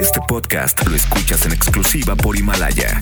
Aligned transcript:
Este 0.00 0.20
podcast 0.26 0.86
lo 0.88 0.96
escuchas 0.96 1.46
en 1.46 1.52
exclusiva 1.52 2.16
por 2.16 2.36
Himalaya. 2.36 3.00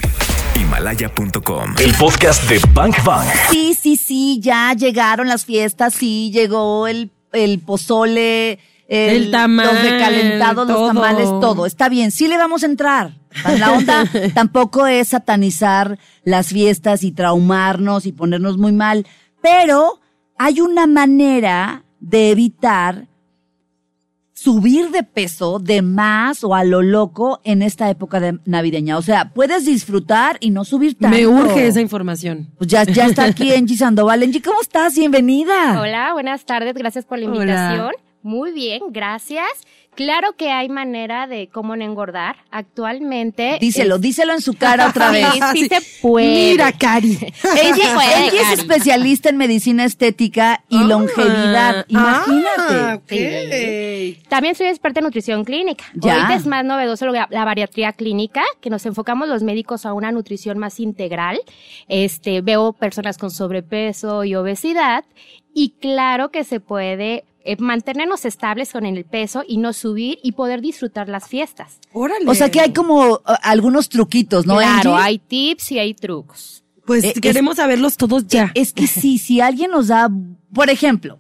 Himalaya.com. 0.55 1.75
El 1.81 1.95
podcast 1.95 2.49
de 2.51 2.61
Bank 2.75 3.03
Bank. 3.05 3.27
Sí, 3.51 3.75
sí, 3.81 3.97
sí, 3.97 4.41
ya 4.41 4.75
llegaron 4.75 5.29
las 5.29 5.45
fiestas, 5.47 5.95
sí, 5.95 6.31
llegó 6.33 6.87
el, 6.87 7.11
el 7.33 7.61
pozole, 7.61 8.59
El 8.89 9.31
tamal, 9.31 9.67
los 9.67 9.83
recalentados, 9.83 10.67
todo. 10.67 10.87
los 10.87 10.95
tamales, 10.95 11.29
todo. 11.41 11.67
Está 11.67 11.89
bien, 11.89 12.11
sí 12.11 12.29
le 12.29 12.37
vamos 12.37 12.63
a 12.63 12.67
entrar. 12.67 13.15
La 13.59 13.73
onda 13.73 14.05
tampoco 14.35 14.87
es 14.87 15.09
satanizar 15.09 15.99
las 16.25 16.49
fiestas 16.49 17.05
y 17.05 17.13
traumarnos 17.13 18.05
y 18.07 18.13
ponernos 18.13 18.59
muy 18.59 18.73
mal, 18.73 19.07
pero 19.41 20.01
hay 20.39 20.61
una 20.61 20.87
manera 20.87 21.85
de 22.01 22.31
evitar 22.31 23.09
subir 24.35 24.91
de 24.91 25.03
peso 25.03 25.59
de 25.59 25.83
más 25.83 26.45
o 26.45 26.55
a 26.55 26.65
lo 26.65 26.83
loco 26.83 27.41
en 27.45 27.63
esta 27.63 27.91
época 27.91 28.21
de 28.21 28.39
navideña. 28.45 28.97
O 28.99 29.03
sea, 29.03 29.33
puedes 29.33 29.67
disfrutar 29.67 30.37
y 30.41 30.51
no 30.51 30.65
subir 30.65 30.97
tanto. 30.99 31.17
Me 31.17 31.27
urge 31.27 31.67
esa 31.67 31.81
información. 31.81 32.51
Pues 32.59 32.69
ya, 32.69 32.85
ya 32.85 33.07
está 33.07 33.25
aquí 33.25 33.53
Angie 33.55 33.77
Sandoval. 33.77 34.23
Angie, 34.23 34.43
¿cómo 34.43 34.61
estás? 34.61 34.95
Bienvenida. 34.95 35.81
Hola, 35.81 36.13
buenas 36.13 36.45
tardes, 36.45 36.75
gracias 36.75 37.05
por 37.05 37.19
la 37.19 37.31
Hola. 37.31 37.93
Muy 38.23 38.53
bien, 38.53 38.81
gracias. 38.91 39.49
Claro 39.95 40.33
que 40.39 40.51
hay 40.51 40.71
manera 40.71 41.27
de 41.27 41.49
cómo 41.49 41.77
no 41.77 41.85
engordar. 41.85 42.37
Actualmente. 42.51 43.59
Díselo, 43.61 43.97
es- 43.97 44.01
díselo 44.01 44.33
en 44.33 44.41
su 44.41 44.55
cara 44.55 44.89
otra 44.89 45.11
vez. 45.13 45.27
Sí, 45.33 45.41
sí 45.53 45.69
se 45.69 45.81
puede. 46.01 46.51
Mira, 46.53 46.73
Cari. 46.73 47.17
Puede, 47.43 48.15
Angie 48.15 48.41
es 48.41 48.59
especialista 48.59 49.29
en 49.29 49.37
medicina 49.37 49.85
estética 49.85 50.65
y 50.71 50.79
longevidad. 50.85 51.85
Imagínate. 51.89 52.95
ok. 52.95 54.29
También 54.29 54.55
soy 54.55 54.69
experta 54.69 55.01
en 55.01 55.05
nutrición 55.05 55.45
clínica. 55.45 55.85
Ya. 55.95 56.15
Ahorita 56.15 56.35
es 56.37 56.47
más 56.47 56.65
novedoso 56.65 57.05
lo- 57.07 57.13
la 57.13 57.45
bariatría 57.45 57.93
clínica, 57.93 58.43
que 58.63 58.71
nos 58.71 58.87
enfocamos 58.87 59.29
los 59.29 59.43
médicos 59.43 59.85
a 59.85 59.93
una 59.93 60.11
nutrición 60.11 60.57
más 60.59 60.81
integral. 60.81 61.39
Este, 61.89 62.41
veo 62.41 62.73
personas 62.73 63.19
con 63.19 63.31
sobrepeso 63.31 64.25
y 64.25 64.35
obesidad 64.37 65.05
y 65.55 65.75
claro 65.81 66.31
que 66.31 66.45
se 66.45 66.61
puede 66.61 67.25
eh, 67.45 67.57
mantenernos 67.59 68.25
estables 68.25 68.73
con 68.73 68.85
el 68.87 69.05
peso 69.05 69.43
y 69.47 69.57
no 69.59 69.73
subir 69.73 70.19
y 70.23 70.33
poder 70.33 70.61
disfrutar 70.61 71.09
las 71.09 71.29
fiestas. 71.29 71.79
Órale. 71.93 72.25
O 72.29 72.35
sea 72.35 72.51
que 72.51 72.61
hay 72.61 72.73
como 72.73 73.15
uh, 73.15 73.19
algunos 73.43 73.89
truquitos, 73.89 74.47
¿no, 74.47 74.57
claro, 74.57 74.95
Angie? 74.95 75.05
hay 75.07 75.19
tips 75.19 75.73
y 75.73 75.79
hay 75.79 75.95
trucos. 75.95 76.65
Pues 76.87 77.05
Eh, 77.05 77.13
es- 77.15 77.21
queremos 77.21 77.57
saberlos 77.57 77.97
todos 77.97 78.27
ya. 78.27 78.51
Es 78.55 78.73
que 78.73 78.87
sí, 78.87 79.19
si 79.19 79.41
alguien 79.41 79.71
nos 79.71 79.89
da, 79.89 80.11
por 80.53 80.69
ejemplo, 80.71 81.19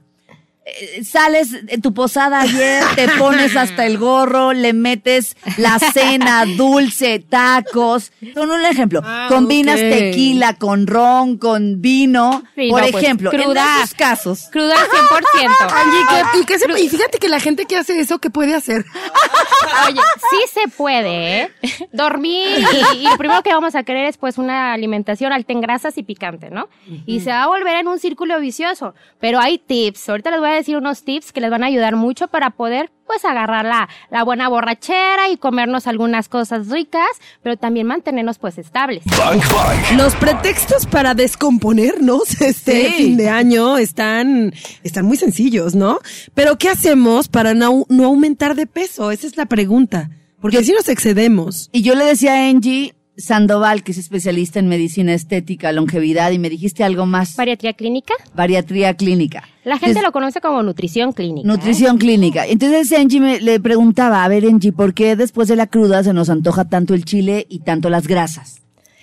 sales 1.04 1.66
de 1.66 1.78
tu 1.78 1.92
posada 1.92 2.40
ayer, 2.40 2.82
te 2.94 3.08
pones 3.18 3.56
hasta 3.56 3.86
el 3.86 3.98
gorro, 3.98 4.52
le 4.52 4.72
metes 4.72 5.36
la 5.56 5.78
cena, 5.78 6.44
dulce, 6.56 7.18
tacos. 7.18 8.12
Son 8.34 8.50
un 8.50 8.64
ejemplo. 8.64 9.00
Ah, 9.04 9.26
Combinas 9.28 9.76
tequila 9.80 10.54
con 10.54 10.86
ron, 10.86 11.36
con 11.38 11.80
vino. 11.82 12.42
Sí, 12.54 12.70
por 12.70 12.82
no, 12.82 12.88
pues, 12.90 13.04
ejemplo, 13.04 13.30
cruda. 13.30 13.76
en 13.76 13.82
esos 13.82 13.94
casos. 13.94 14.48
Crudo 14.52 14.72
al 14.72 14.78
100%. 14.78 15.72
Angie, 15.72 15.98
¿qué- 16.32 16.38
y, 16.40 16.44
qué 16.44 16.58
se- 16.58 16.80
y 16.80 16.88
fíjate 16.88 17.18
que 17.18 17.28
la 17.28 17.40
gente 17.40 17.66
que 17.66 17.76
hace 17.76 17.98
eso, 17.98 18.18
¿qué 18.18 18.30
puede 18.30 18.54
hacer? 18.54 18.84
Oye, 19.88 20.00
sí 20.30 20.36
se 20.60 20.68
puede, 20.68 21.42
¿eh? 21.42 21.50
Dormir 21.92 22.64
y, 22.94 22.98
y 22.98 23.02
lo 23.04 23.16
primero 23.16 23.42
que 23.42 23.52
vamos 23.52 23.74
a 23.74 23.82
querer 23.82 24.06
es 24.06 24.16
pues 24.16 24.38
una 24.38 24.72
alimentación 24.72 25.32
alta 25.32 25.52
en 25.52 25.60
grasas 25.60 25.98
y 25.98 26.02
picante, 26.02 26.50
¿no? 26.50 26.68
Y 27.06 27.20
se 27.20 27.30
va 27.30 27.44
a 27.44 27.46
volver 27.48 27.76
en 27.76 27.88
un 27.88 27.98
círculo 27.98 28.38
vicioso. 28.40 28.94
Pero 29.20 29.40
hay 29.40 29.58
tips. 29.58 30.08
Ahorita 30.08 30.30
les 30.30 30.40
voy 30.40 30.50
a 30.50 30.52
decir 30.52 30.61
unos 30.68 31.04
tips 31.04 31.32
que 31.32 31.40
les 31.40 31.50
van 31.50 31.62
a 31.62 31.66
ayudar 31.66 31.96
mucho 31.96 32.28
para 32.28 32.50
poder 32.50 32.90
pues 33.06 33.24
agarrar 33.26 33.64
la, 33.66 33.88
la 34.10 34.22
buena 34.24 34.48
borrachera 34.48 35.28
y 35.30 35.36
comernos 35.36 35.86
algunas 35.86 36.28
cosas 36.28 36.68
ricas, 36.68 37.02
pero 37.42 37.56
también 37.58 37.86
mantenernos 37.86 38.38
pues 38.38 38.56
estables. 38.58 39.04
Bank 39.04 39.42
Bank. 39.52 39.98
Los 39.98 40.14
pretextos 40.16 40.86
para 40.86 41.14
descomponernos 41.14 42.40
este 42.40 42.86
Sí. 42.88 42.92
fin 42.96 43.16
de 43.16 43.28
año 43.28 43.76
están, 43.78 44.52
están 44.82 45.04
muy 45.04 45.16
sencillos, 45.16 45.74
¿no? 45.74 45.98
Pero 46.34 46.56
¿qué 46.56 46.68
hacemos 46.70 47.28
para 47.28 47.52
no, 47.54 47.84
no 47.88 48.04
aumentar 48.06 48.54
de 48.54 48.66
peso? 48.66 49.10
Esa 49.10 49.26
es 49.26 49.36
la 49.36 49.46
pregunta. 49.46 50.08
Porque 50.40 50.64
si 50.64 50.72
nos 50.72 50.88
excedemos. 50.88 51.68
Y 51.72 51.82
yo 51.82 51.94
le 51.94 52.04
decía 52.04 52.32
a 52.34 52.48
Angie 52.48 52.94
Sandoval, 53.16 53.82
que 53.82 53.92
es 53.92 53.98
especialista 53.98 54.58
en 54.58 54.68
medicina 54.68 55.12
estética, 55.12 55.70
longevidad, 55.72 56.30
y 56.30 56.38
me 56.38 56.48
dijiste 56.48 56.82
algo 56.82 57.06
más. 57.06 57.36
Bariatría 57.36 57.74
clínica. 57.74 58.14
Bariatría 58.34 58.94
clínica. 58.94 59.44
La 59.64 59.78
gente 59.78 60.02
lo 60.02 60.12
conoce 60.12 60.40
como 60.40 60.62
nutrición 60.62 61.12
clínica. 61.12 61.46
¿eh? 61.46 61.48
Nutrición 61.48 61.98
clínica. 61.98 62.46
Entonces 62.46 62.92
Angie 62.98 63.20
me, 63.20 63.40
le 63.40 63.60
preguntaba, 63.60 64.24
a 64.24 64.28
ver 64.28 64.46
Angie, 64.46 64.72
¿por 64.72 64.94
qué 64.94 65.14
después 65.14 65.48
de 65.48 65.56
la 65.56 65.66
cruda 65.66 66.02
se 66.02 66.12
nos 66.12 66.30
antoja 66.30 66.64
tanto 66.68 66.94
el 66.94 67.04
chile 67.04 67.46
y 67.48 67.60
tanto 67.60 67.90
las 67.90 68.06
grasas? 68.06 68.62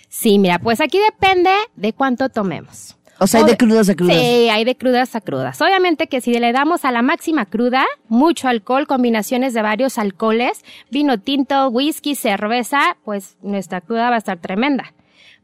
Sí, 0.10 0.40
mira, 0.40 0.60
pues 0.60 0.82
aquí 0.82 0.98
depende 1.12 1.52
de 1.76 1.94
cuánto 1.94 2.30
tomemos. 2.30 2.98
O 3.20 3.28
sea, 3.28 3.42
hay 3.42 3.46
de 3.46 3.58
crudas 3.58 3.90
a 3.90 3.96
crudas. 3.96 4.16
Sí, 4.16 4.50
hay 4.50 4.64
de 4.64 4.76
crudas 4.76 5.16
a 5.16 5.22
crudas. 5.22 5.62
Obviamente 5.62 6.08
que 6.08 6.22
si 6.22 6.34
le 6.34 6.52
damos 6.52 6.86
a 6.86 6.92
la 6.92 7.02
máxima 7.02 7.46
cruda, 7.46 7.86
mucho 8.08 8.48
alcohol, 8.48 8.88
combinaciones 8.88 9.54
de 9.54 9.62
varios 9.62 9.98
alcoholes, 9.98 10.64
vino 10.90 11.20
tinto, 11.20 11.70
whisky, 11.70 12.16
cerveza, 12.16 12.98
pues 13.04 13.38
nuestra 13.42 13.82
cruda 13.82 14.10
va 14.10 14.16
a 14.16 14.20
estar 14.20 14.38
tremenda. 14.38 14.94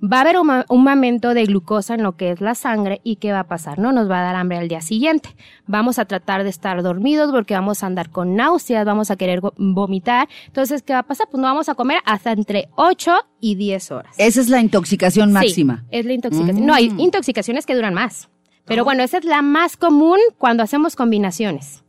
Va 0.06 0.18
a 0.18 0.22
haber 0.22 0.36
un, 0.38 0.84
momento 0.84 1.34
de 1.34 1.46
glucosa 1.46 1.96
en 1.96 2.04
lo 2.04 2.16
que 2.16 2.30
es 2.32 2.42
la 2.42 2.54
sangre 2.54 3.02
y 3.04 3.16
¿qué 3.16 3.32
va 3.32 3.40
a 3.40 3.48
pasar? 3.48 3.80
No 3.80 3.92
nos 3.92 4.10
va 4.10 4.20
a 4.20 4.24
dar 4.24 4.36
hambre 4.36 4.58
al 4.58 4.68
día 4.68 4.82
siguiente. 4.82 5.30
Vamos 5.66 5.98
a 5.98 6.06
tratar 6.06 6.44
de 6.44 6.50
estar 6.50 6.84
dormidos 6.84 7.32
porque 7.32 7.54
vamos 7.56 7.82
a 7.82 7.88
andar 7.88 8.10
con 8.12 8.36
náuseas, 8.36 8.86
vamos 8.86 9.10
a 9.10 9.16
querer 9.16 9.40
vomitar. 9.58 10.28
Entonces, 10.48 10.84
¿qué 10.84 10.94
va 10.94 11.00
a 11.00 11.04
pasar? 11.04 11.28
Pues 11.32 11.42
no 11.42 11.48
vamos 11.48 11.70
a 11.70 11.76
comer 11.76 12.00
hasta 12.06 12.34
entre 12.34 12.68
8 12.76 13.14
y 13.40 13.56
10 13.56 13.92
horas. 13.92 14.16
Esa 14.18 14.42
es 14.42 14.50
la 14.50 14.60
intoxicación 14.60 15.32
máxima. 15.32 15.86
Sí, 15.90 15.98
es 15.98 16.06
la 16.06 16.14
intoxicación. 16.14 16.66
No, 16.66 16.74
hay 16.74 16.90
Mm. 16.90 17.00
intoxicaciones 17.00 17.66
que 17.66 17.74
duran 17.74 17.94
más. 17.94 18.30
Pero 18.66 18.84
bueno, 18.84 19.02
esa 19.04 19.18
es 19.20 19.26
la 19.26 19.42
más 19.42 19.78
común 19.78 20.18
cuando 20.38 20.62
hacemos 20.64 20.96
combinaciones. 20.96 21.85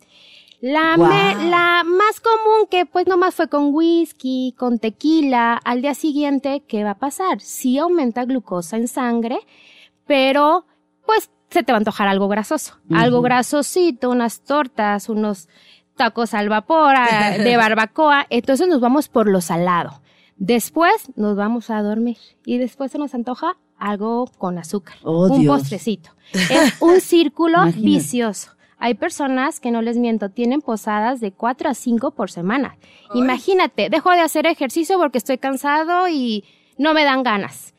La, 0.73 0.97
me- 0.97 1.49
la 1.51 1.83
más 1.85 2.21
común 2.21 2.67
que 2.71 2.87
pues 2.87 3.07
nomás 3.07 3.35
fue 3.35 3.49
con 3.49 3.75
whisky, 3.75 4.55
con 4.59 4.79
tequila, 4.79 5.55
al 5.65 5.83
día 5.83 5.95
siguiente, 5.95 6.63
¿qué 6.67 6.83
va 6.85 6.91
a 6.93 6.99
pasar? 6.99 7.41
Sí 7.41 7.79
aumenta 7.79 8.25
glucosa 8.25 8.77
en 8.77 8.89
sangre, 8.89 9.39
pero 10.07 10.67
pues 11.05 11.31
se 11.51 11.63
te 11.63 11.73
va 11.73 11.77
a 11.77 11.81
antojar 11.81 12.09
algo 12.09 12.29
grasoso. 12.29 12.75
Algo 12.93 13.23
grasosito, 13.23 14.11
unas 14.11 14.41
tortas, 14.43 15.09
unos 15.09 15.49
tacos 15.97 16.35
al 16.35 16.49
vapor, 16.49 16.95
de 17.43 17.57
barbacoa. 17.63 18.27
Entonces 18.31 18.67
nos 18.69 18.81
vamos 18.81 19.09
por 19.09 19.29
lo 19.29 19.41
salado. 19.41 20.01
Después 20.37 20.93
nos 21.17 21.37
vamos 21.37 21.71
a 21.71 21.81
dormir 21.83 22.19
y 22.45 22.59
después 22.59 22.93
se 22.93 22.99
nos 22.99 23.15
antoja 23.15 23.57
algo 23.79 24.27
con 24.39 24.59
azúcar, 24.59 24.97
Oh, 25.03 25.29
un 25.29 25.41
Dios. 25.41 25.59
postrecito. 25.61 26.11
Es 26.33 26.75
un 26.81 27.01
círculo 27.01 27.59
Imagínate. 27.59 27.81
vicioso. 27.87 28.51
Hay 28.79 28.95
personas 28.95 29.59
que 29.59 29.71
no 29.71 29.81
les 29.81 29.97
miento, 29.97 30.29
tienen 30.29 30.61
posadas 30.61 31.21
de 31.21 31.33
4 31.33 31.71
a 31.71 31.75
5 31.75 32.11
por 32.11 32.31
semana. 32.31 32.77
Imagínate, 33.15 33.89
dejo 33.89 34.11
de 34.11 34.21
hacer 34.21 34.47
ejercicio 34.47 34.99
porque 34.99 35.19
estoy 35.19 35.39
cansado 35.39 36.09
y 36.09 36.45
no 36.77 36.93
me 36.93 37.05
dan 37.05 37.23
ganas. 37.23 37.75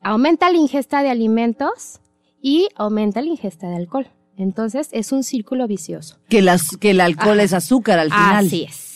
Aumenta 0.00 0.50
la 0.50 0.58
ingesta 0.58 1.02
de 1.02 1.10
alimentos 1.10 2.00
y 2.42 2.68
aumenta 2.74 3.22
la 3.22 3.28
ingesta 3.28 3.68
de 3.68 3.76
alcohol. 3.76 4.08
Entonces 4.36 4.88
es 4.92 5.12
un 5.12 5.22
círculo 5.22 5.66
vicioso. 5.68 6.18
Que, 6.28 6.42
las, 6.42 6.76
que 6.76 6.90
el 6.90 7.00
alcohol 7.00 7.40
es 7.40 7.52
azúcar 7.52 7.98
al 7.98 8.10
final. 8.10 8.46
Así 8.46 8.64
es. 8.64 8.93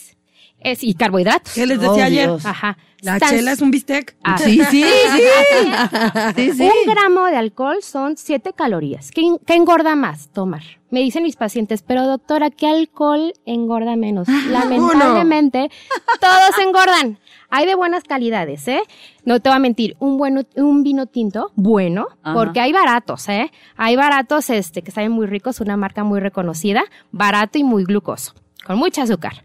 Es 0.61 0.83
y 0.83 0.93
carbohidratos. 0.93 1.53
¿Qué 1.53 1.65
les 1.65 1.77
Oh, 1.79 1.81
decía 1.81 2.05
ayer? 2.05 2.27
Dios. 2.27 2.45
Ajá. 2.45 2.77
La 3.01 3.17
chela 3.17 3.53
es 3.53 3.61
un 3.61 3.71
bistec. 3.71 4.17
Ah, 4.25 4.37
Sí, 4.37 4.59
sí, 4.69 4.83
sí. 4.83 4.83
Sí, 6.35 6.51
sí. 6.51 6.63
Un 6.85 6.93
gramo 6.93 7.25
de 7.27 7.37
alcohol 7.37 7.77
son 7.81 8.17
7 8.17 8.51
calorías. 8.53 9.11
¿Qué, 9.11 9.21
¿Qué 9.45 9.55
engorda 9.55 9.95
más? 9.95 10.27
Tomar. 10.33 10.61
Me 10.89 10.99
dicen 10.99 11.23
mis 11.23 11.35
pacientes, 11.37 11.81
pero 11.81 12.05
doctora, 12.05 12.49
¿qué 12.49 12.67
alcohol 12.67 13.33
engorda 13.45 13.95
menos? 13.95 14.27
Lamentablemente, 14.27 15.69
todos 16.19 16.57
engordan. 16.65 17.19
Hay 17.51 17.65
de 17.65 17.75
buenas 17.75 18.03
calidades, 18.03 18.67
¿eh? 18.67 18.81
No 19.25 19.39
te 19.39 19.49
voy 19.49 19.55
a 19.55 19.59
mentir, 19.59 19.95
un 19.99 20.17
bueno, 20.17 20.41
un 20.55 20.83
vino 20.83 21.05
tinto, 21.07 21.51
bueno, 21.55 22.07
Ajá. 22.21 22.35
porque 22.35 22.59
hay 22.59 22.71
baratos, 22.73 23.27
¿eh? 23.29 23.51
Hay 23.75 23.95
baratos, 23.95 24.49
este, 24.51 24.83
que 24.83 24.91
saben 24.91 25.11
muy 25.11 25.25
ricos, 25.25 25.59
una 25.59 25.75
marca 25.77 26.03
muy 26.03 26.19
reconocida, 26.19 26.83
barato 27.11 27.57
y 27.57 27.63
muy 27.63 27.85
glucoso, 27.85 28.33
con 28.65 28.77
mucho 28.77 29.01
azúcar. 29.01 29.43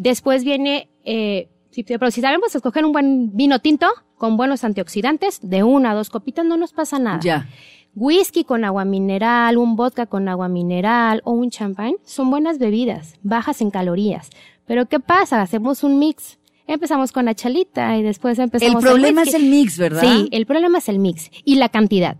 Después 0.00 0.44
viene, 0.44 0.88
eh, 1.04 1.50
si, 1.68 1.82
pero 1.82 2.10
si 2.10 2.22
sabemos 2.22 2.54
escoger 2.54 2.86
un 2.86 2.92
buen 2.92 3.36
vino 3.36 3.58
tinto, 3.58 3.86
con 4.16 4.38
buenos 4.38 4.64
antioxidantes, 4.64 5.40
de 5.42 5.62
una 5.62 5.90
a 5.90 5.94
dos 5.94 6.08
copitas 6.08 6.46
no 6.46 6.56
nos 6.56 6.72
pasa 6.72 6.98
nada. 6.98 7.20
Ya. 7.20 7.46
Whisky 7.94 8.44
con 8.44 8.64
agua 8.64 8.86
mineral, 8.86 9.58
un 9.58 9.76
vodka 9.76 10.06
con 10.06 10.26
agua 10.26 10.48
mineral 10.48 11.20
o 11.24 11.32
un 11.32 11.50
champán 11.50 11.96
son 12.02 12.30
buenas 12.30 12.58
bebidas, 12.58 13.18
bajas 13.22 13.60
en 13.60 13.70
calorías. 13.70 14.30
Pero 14.64 14.86
¿qué 14.86 15.00
pasa? 15.00 15.42
Hacemos 15.42 15.84
un 15.84 15.98
mix. 15.98 16.38
Empezamos 16.66 17.12
con 17.12 17.26
la 17.26 17.34
chalita 17.34 17.98
y 17.98 18.02
después 18.02 18.38
El 18.38 18.44
empezamos 18.44 18.82
problema 18.82 19.24
es 19.24 19.34
el 19.34 19.50
mix, 19.50 19.76
¿verdad? 19.76 20.00
Sí, 20.00 20.28
el 20.30 20.46
problema 20.46 20.78
es 20.78 20.88
el 20.88 20.98
mix 20.98 21.30
y 21.44 21.56
la 21.56 21.68
cantidad. 21.68 22.16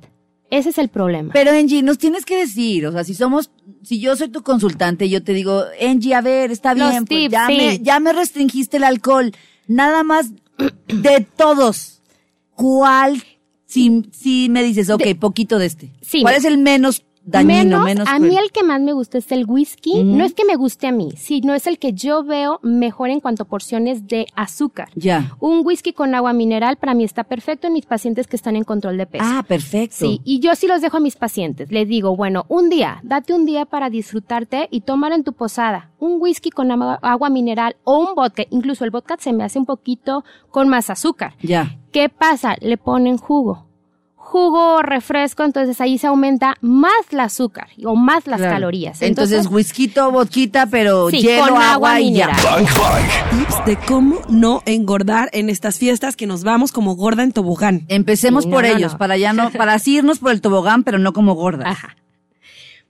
Ese 0.50 0.70
es 0.70 0.78
el 0.78 0.88
problema. 0.88 1.32
Pero 1.32 1.52
Angie, 1.52 1.82
nos 1.82 1.98
tienes 1.98 2.24
que 2.24 2.36
decir, 2.36 2.86
o 2.86 2.92
sea, 2.92 3.04
si 3.04 3.14
somos, 3.14 3.50
si 3.82 4.00
yo 4.00 4.16
soy 4.16 4.28
tu 4.28 4.42
consultante, 4.42 5.08
yo 5.08 5.22
te 5.22 5.32
digo, 5.32 5.64
Angie, 5.80 6.14
a 6.14 6.20
ver, 6.20 6.50
está 6.50 6.74
Los 6.74 6.90
bien, 6.90 7.04
pues 7.04 7.28
ya, 7.30 7.46
sí. 7.46 7.56
me, 7.56 7.78
ya 7.78 8.00
me 8.00 8.12
restringiste 8.12 8.76
el 8.78 8.84
alcohol. 8.84 9.32
nada 9.68 10.02
más 10.02 10.30
de 10.88 11.26
todos, 11.36 12.02
¿cuál, 12.54 13.22
si, 13.66 14.02
si 14.12 14.48
me 14.50 14.62
dices, 14.62 14.90
ok, 14.90 15.02
poquito 15.18 15.58
de 15.58 15.66
este, 15.66 15.92
Sí. 16.02 16.22
¿cuál 16.22 16.34
es 16.34 16.44
el 16.44 16.58
menos 16.58 17.04
dañino, 17.24 17.80
menos, 17.84 18.08
a 18.08 18.18
mí 18.18 18.36
el 18.36 18.50
que 18.50 18.62
más 18.62 18.80
me 18.80 18.92
gusta 18.92 19.18
es 19.18 19.30
el 19.32 19.44
whisky. 19.46 20.02
No 20.04 20.24
es 20.24 20.34
que 20.34 20.44
me 20.44 20.56
guste 20.56 20.86
a 20.86 20.92
mí, 20.92 21.10
sino 21.16 21.54
es 21.54 21.66
el 21.66 21.78
que 21.78 21.92
yo 21.92 22.24
veo 22.24 22.58
mejor 22.62 23.10
en 23.10 23.20
cuanto 23.20 23.42
a 23.42 23.46
porciones 23.46 24.06
de 24.06 24.26
azúcar. 24.34 24.88
Ya. 24.94 25.36
Un 25.40 25.60
whisky 25.64 25.92
con 25.92 26.14
agua 26.14 26.32
mineral 26.32 26.76
para 26.76 26.94
mí 26.94 27.04
está 27.04 27.24
perfecto 27.24 27.66
en 27.66 27.74
mis 27.74 27.86
pacientes 27.86 28.26
que 28.26 28.36
están 28.36 28.56
en 28.56 28.64
control 28.64 28.96
de 28.96 29.06
peso. 29.06 29.24
Ah, 29.26 29.44
perfecto. 29.46 29.96
Sí, 29.98 30.20
y 30.24 30.40
yo 30.40 30.54
sí 30.54 30.66
los 30.66 30.80
dejo 30.80 30.96
a 30.96 31.00
mis 31.00 31.16
pacientes. 31.16 31.70
Les 31.70 31.86
digo, 31.88 32.16
bueno, 32.16 32.44
un 32.48 32.68
día, 32.70 33.00
date 33.02 33.32
un 33.34 33.44
día 33.46 33.66
para 33.66 33.90
disfrutarte 33.90 34.68
y 34.70 34.80
tomar 34.82 35.12
en 35.12 35.24
tu 35.24 35.32
posada 35.32 35.90
un 35.98 36.16
whisky 36.20 36.50
con 36.50 36.70
ama- 36.70 36.98
agua 37.02 37.28
mineral 37.30 37.76
o 37.84 37.98
un 37.98 38.14
vodka. 38.14 38.44
Incluso 38.50 38.84
el 38.84 38.90
vodka 38.90 39.16
se 39.18 39.32
me 39.32 39.44
hace 39.44 39.58
un 39.58 39.66
poquito 39.66 40.24
con 40.50 40.68
más 40.68 40.88
azúcar. 40.90 41.34
Ya. 41.42 41.76
¿Qué 41.92 42.08
pasa? 42.08 42.56
Le 42.60 42.76
ponen 42.78 43.18
jugo. 43.18 43.66
Jugo, 44.30 44.80
refresco, 44.82 45.42
entonces 45.42 45.80
ahí 45.80 45.98
se 45.98 46.06
aumenta 46.06 46.54
más 46.60 46.92
el 47.10 47.18
azúcar 47.18 47.66
o 47.84 47.96
más 47.96 48.28
las 48.28 48.38
Claro. 48.38 48.54
calorías. 48.54 49.02
Entonces, 49.02 49.48
whisky, 49.48 49.88
vodquita, 49.88 50.66
pero 50.66 51.10
Sí, 51.10 51.20
hielo, 51.20 51.42
con 51.48 51.50
agua 51.54 51.72
agua 51.72 52.00
y 52.00 52.14
ya. 52.14 52.28
mineral. 52.28 52.44
Bank 52.64 52.68
Bank. 52.78 53.30
Tips 53.48 53.64
de 53.66 53.76
cómo 53.88 54.20
no 54.28 54.62
engordar 54.66 55.30
en 55.32 55.50
estas 55.50 55.80
fiestas 55.80 56.14
que 56.14 56.28
nos 56.28 56.44
vamos 56.44 56.70
como 56.70 56.94
gorda 56.94 57.24
en 57.24 57.32
tobogán. 57.32 57.86
Empecemos 57.88 58.44
Sí, 58.44 58.50
por 58.50 58.62
no, 58.62 58.68
ellos, 58.76 58.92
no. 58.92 58.98
para 58.98 59.16
ya 59.16 59.32
no, 59.32 59.50
para 59.58 59.74
así 59.74 59.96
irnos 59.96 60.20
por 60.20 60.30
el 60.30 60.40
tobogán, 60.40 60.84
pero 60.84 61.00
no 61.00 61.12
como 61.12 61.34
gordas. 61.34 61.66
Ajá. 61.66 61.96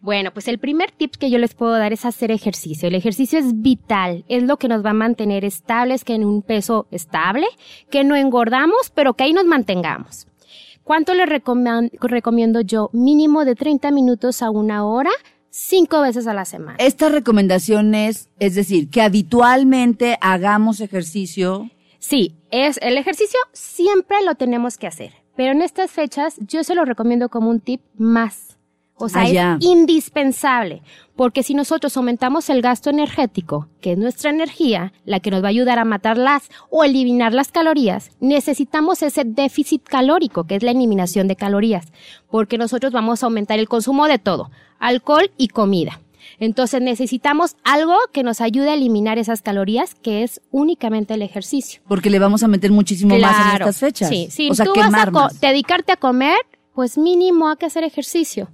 Bueno, 0.03 0.33
pues 0.33 0.47
el 0.47 0.59
primer 0.59 0.91
tip 0.91 1.15
que 1.17 1.31
yo 1.31 1.39
les 1.39 1.55
puedo 1.55 1.73
dar 1.73 1.95
es 1.95 2.05
hacer 2.05 2.31
ejercicio. 2.31 2.87
El 2.87 2.95
ejercicio 2.95 3.39
es 3.39 3.63
vital, 3.63 4.25
es 4.29 4.43
lo 4.43 4.59
que 4.59 4.69
nos 4.69 4.85
va 4.85 4.91
a 4.91 4.95
mantener 4.95 5.47
estables, 5.47 6.05
que 6.05 6.15
en 6.15 6.25
un 6.27 6.43
peso 6.43 6.87
estable, 6.91 7.47
que 7.91 8.05
no 8.05 8.15
engordamos, 8.15 8.93
pero 8.95 9.15
que 9.15 9.25
ahí 9.25 9.33
nos 9.33 9.47
mantengamos. 9.47 10.27
¿Cuánto 10.91 11.13
recomian- 11.15 11.93
recomiendo 12.01 12.63
yo? 12.63 12.91
Mínimo 12.93 13.45
de 13.45 13.55
30 13.55 13.93
minutos 13.93 14.43
a 14.43 14.51
una 14.51 14.85
hora, 14.85 15.13
cinco 15.49 16.01
veces 16.01 16.27
a 16.27 16.35
la 16.35 16.45
semana. 16.45 16.79
Esta 16.81 17.09
recomendación 17.09 17.95
es, 17.95 18.29
es 18.41 18.57
decir, 18.57 18.91
que 18.91 19.01
habitualmente 19.01 20.19
hagamos 20.21 20.81
ejercicio. 20.81 21.71
Sí, 22.01 22.35
es 22.51 22.81
el 22.83 22.99
ejercicio 22.99 23.39
siempre 23.53 24.17
lo 24.27 24.35
tenemos 24.35 24.79
que 24.79 24.89
hacer, 24.89 25.13
pero 25.37 25.53
en 25.53 25.63
estas 25.63 25.93
fechas 25.93 26.35
yo 26.41 26.65
se 26.65 26.75
lo 26.75 26.85
recomiendo 26.85 27.29
como 27.29 27.51
un 27.51 27.61
tip 27.61 27.83
más. 27.97 28.59
O 29.01 29.09
sea, 29.09 29.25
es 29.25 29.65
indispensable, 29.65 30.83
porque 31.17 31.43
si 31.43 31.55
nosotros 31.55 31.97
aumentamos 31.97 32.51
el 32.51 32.61
gasto 32.61 32.91
energético, 32.91 33.69
que 33.81 33.93
es 33.93 33.99
nuestra 33.99 34.31
energía, 34.31 34.93
la 35.05 35.21
que 35.21 35.31
nos 35.31 35.43
va 35.43 35.47
a 35.47 35.51
ayudar 35.51 35.79
a 35.79 35.85
matar 35.85 36.19
las 36.19 36.51
o 36.71 36.85
eliminar 36.85 37.33
las 37.33 37.51
calorías, 37.51 38.11
necesitamos 38.21 39.03
ese 39.03 39.25
déficit 39.25 39.83
calórico, 39.85 40.45
que 40.45 40.57
es 40.57 40.63
la 40.63 40.73
eliminación 40.73 41.29
de 41.29 41.37
calorías, 41.37 41.87
porque 42.31 42.59
nosotros 42.59 42.93
vamos 42.93 43.23
a 43.23 43.27
aumentar 43.27 43.59
el 43.59 43.69
consumo 43.69 44.07
de 44.07 44.19
todo, 44.19 44.51
alcohol 44.79 45.31
y 45.37 45.49
comida. 45.49 46.01
Entonces 46.39 46.81
necesitamos 46.81 47.57
algo 47.65 47.95
que 48.13 48.23
nos 48.23 48.41
ayude 48.41 48.71
a 48.71 48.75
eliminar 48.75 49.19
esas 49.19 49.43
calorías, 49.43 49.95
que 49.95 50.23
es 50.23 50.41
únicamente 50.51 51.15
el 51.15 51.23
ejercicio. 51.23 51.83
Porque 51.89 52.11
le 52.11 52.19
vamos 52.19 52.43
a 52.43 52.49
meter 52.49 52.71
muchísimo 52.71 53.19
más 53.19 53.47
en 53.47 53.61
estas 53.61 53.79
fechas. 53.79 54.09
Sí, 54.09 54.29
sí. 54.31 54.51
O 54.51 54.55
sea, 54.55 54.67
tú 54.67 54.73
vas 54.75 54.93
a 54.93 55.11
más. 55.11 55.41
dedicarte 55.41 55.93
a 55.93 55.97
comer, 55.97 56.39
pues 56.75 56.97
mínimo 56.97 57.49
hay 57.49 57.57
que 57.57 57.67
hacer 57.67 57.85
ejercicio. 57.85 58.49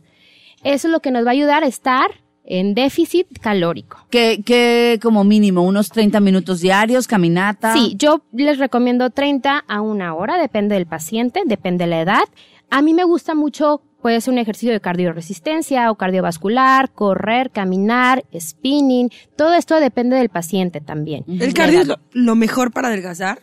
Eso 0.65 0.89
es 0.89 0.93
lo 0.93 1.01
que 1.01 1.11
nos 1.11 1.25
va 1.25 1.31
a 1.31 1.33
ayudar 1.33 1.65
a 1.65 1.67
estar 1.67 2.11
en 2.47 2.75
déficit 2.75 3.27
calórico. 3.41 4.07
Que, 4.11 4.43
que 4.45 4.99
como 5.03 5.25
mínimo, 5.25 5.63
unos 5.63 5.91
30 5.91 6.21
minutos 6.21 6.61
diarios, 6.61 7.07
caminata. 7.07 7.75
Sí, 7.75 7.95
yo 7.99 8.23
les 8.33 8.59
recomiendo 8.59 9.11
30 9.11 9.65
a 9.67 9.81
una 9.81 10.15
hora, 10.15 10.39
depende 10.39 10.77
del 10.77 10.87
paciente, 10.87 11.43
depende 11.45 11.85
de 11.85 11.91
la 11.91 12.01
edad. 12.01 12.25
A 12.71 12.83
mí 12.83 12.95
me 12.95 13.05
gusta 13.05 13.35
mucho, 13.35 13.83
puede 14.01 14.21
ser 14.21 14.33
un 14.33 14.39
ejercicio 14.39 14.73
de 14.73 14.81
cardioresistencia 14.81 15.91
o 15.91 15.97
cardiovascular, 15.97 16.93
correr, 16.93 17.51
caminar, 17.51 18.25
spinning, 18.39 19.11
todo 19.37 19.55
esto 19.55 19.79
depende 19.81 20.17
del 20.17 20.29
paciente 20.29 20.81
también. 20.81 21.25
El 21.29 21.55
cardio 21.55 21.81
es 21.81 21.87
lo, 21.89 21.97
lo 22.13 22.35
mejor 22.35 22.73
para 22.73 22.89
adelgazar. 22.89 23.41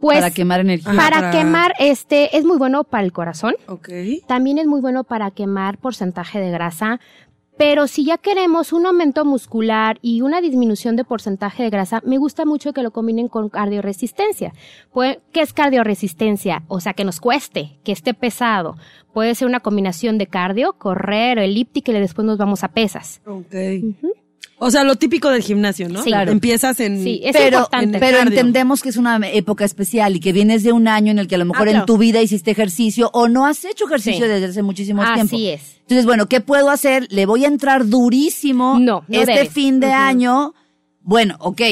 Pues, 0.00 0.18
para 0.18 0.30
quemar 0.30 0.60
energía. 0.60 0.92
para 0.94 1.16
para- 1.20 1.30
quemar, 1.30 1.74
este, 1.78 2.36
es 2.36 2.44
muy 2.44 2.56
bueno 2.56 2.84
para 2.84 3.04
el 3.04 3.12
corazón. 3.12 3.54
Ok. 3.68 3.88
También 4.26 4.58
es 4.58 4.66
muy 4.66 4.80
bueno 4.80 5.04
para 5.04 5.30
quemar 5.30 5.78
porcentaje 5.78 6.40
de 6.40 6.50
grasa. 6.50 7.00
Pero 7.58 7.88
si 7.88 8.06
ya 8.06 8.16
queremos 8.16 8.72
un 8.72 8.86
aumento 8.86 9.26
muscular 9.26 9.98
y 10.00 10.22
una 10.22 10.40
disminución 10.40 10.96
de 10.96 11.04
porcentaje 11.04 11.62
de 11.62 11.68
grasa, 11.68 12.00
me 12.06 12.16
gusta 12.16 12.46
mucho 12.46 12.72
que 12.72 12.82
lo 12.82 12.90
combinen 12.90 13.28
con 13.28 13.50
cardioresistencia. 13.50 14.54
¿Qué 14.94 15.40
es 15.42 15.52
cardioresistencia? 15.52 16.62
O 16.68 16.80
sea, 16.80 16.94
que 16.94 17.04
nos 17.04 17.20
cueste, 17.20 17.78
que 17.84 17.92
esté 17.92 18.14
pesado. 18.14 18.76
Puede 19.12 19.34
ser 19.34 19.46
una 19.46 19.60
combinación 19.60 20.16
de 20.16 20.26
cardio, 20.26 20.72
correr 20.78 21.38
o 21.38 21.42
elíptica 21.42 21.92
y 21.92 22.00
después 22.00 22.24
nos 22.24 22.38
vamos 22.38 22.64
a 22.64 22.68
pesas. 22.68 23.20
Ok. 23.26 23.54
O 24.62 24.70
sea, 24.70 24.84
lo 24.84 24.96
típico 24.96 25.30
del 25.30 25.42
gimnasio, 25.42 25.88
¿no? 25.88 26.02
Sí. 26.02 26.10
Claro. 26.10 26.30
Empiezas 26.32 26.78
en... 26.80 27.02
Sí, 27.02 27.20
es 27.24 27.32
pero, 27.34 27.58
importante. 27.60 27.98
pero 27.98 28.18
cardio. 28.18 28.32
entendemos 28.38 28.82
que 28.82 28.90
es 28.90 28.96
una 28.98 29.18
época 29.32 29.64
especial 29.64 30.14
y 30.16 30.20
que 30.20 30.32
vienes 30.34 30.62
de 30.62 30.72
un 30.72 30.86
año 30.86 31.10
en 31.10 31.18
el 31.18 31.28
que 31.28 31.36
a 31.36 31.38
lo 31.38 31.46
mejor 31.46 31.68
Ah, 31.68 31.72
en 31.72 31.86
tu 31.86 31.96
vida 31.96 32.20
hiciste 32.20 32.50
ejercicio 32.50 33.08
o 33.14 33.26
no 33.28 33.46
has 33.46 33.64
hecho 33.64 33.86
ejercicio 33.86 34.26
Sí. 34.26 34.30
desde 34.30 34.46
hace 34.46 34.62
muchísimo 34.62 35.02
Así 35.02 35.14
tiempo. 35.14 35.36
es. 35.38 35.76
Entonces, 35.80 36.04
bueno, 36.04 36.26
¿qué 36.26 36.40
puedo 36.42 36.68
hacer? 36.70 37.06
Le 37.10 37.24
voy 37.24 37.44
a 37.46 37.48
entrar 37.48 37.86
durísimo 37.88 38.78
No, 38.78 39.02
no 39.08 39.20
este 39.20 39.32
debes. 39.32 39.50
fin 39.52 39.80
de 39.80 39.92
año. 39.92 40.54
Bueno, 41.00 41.36
ok. 41.40 41.62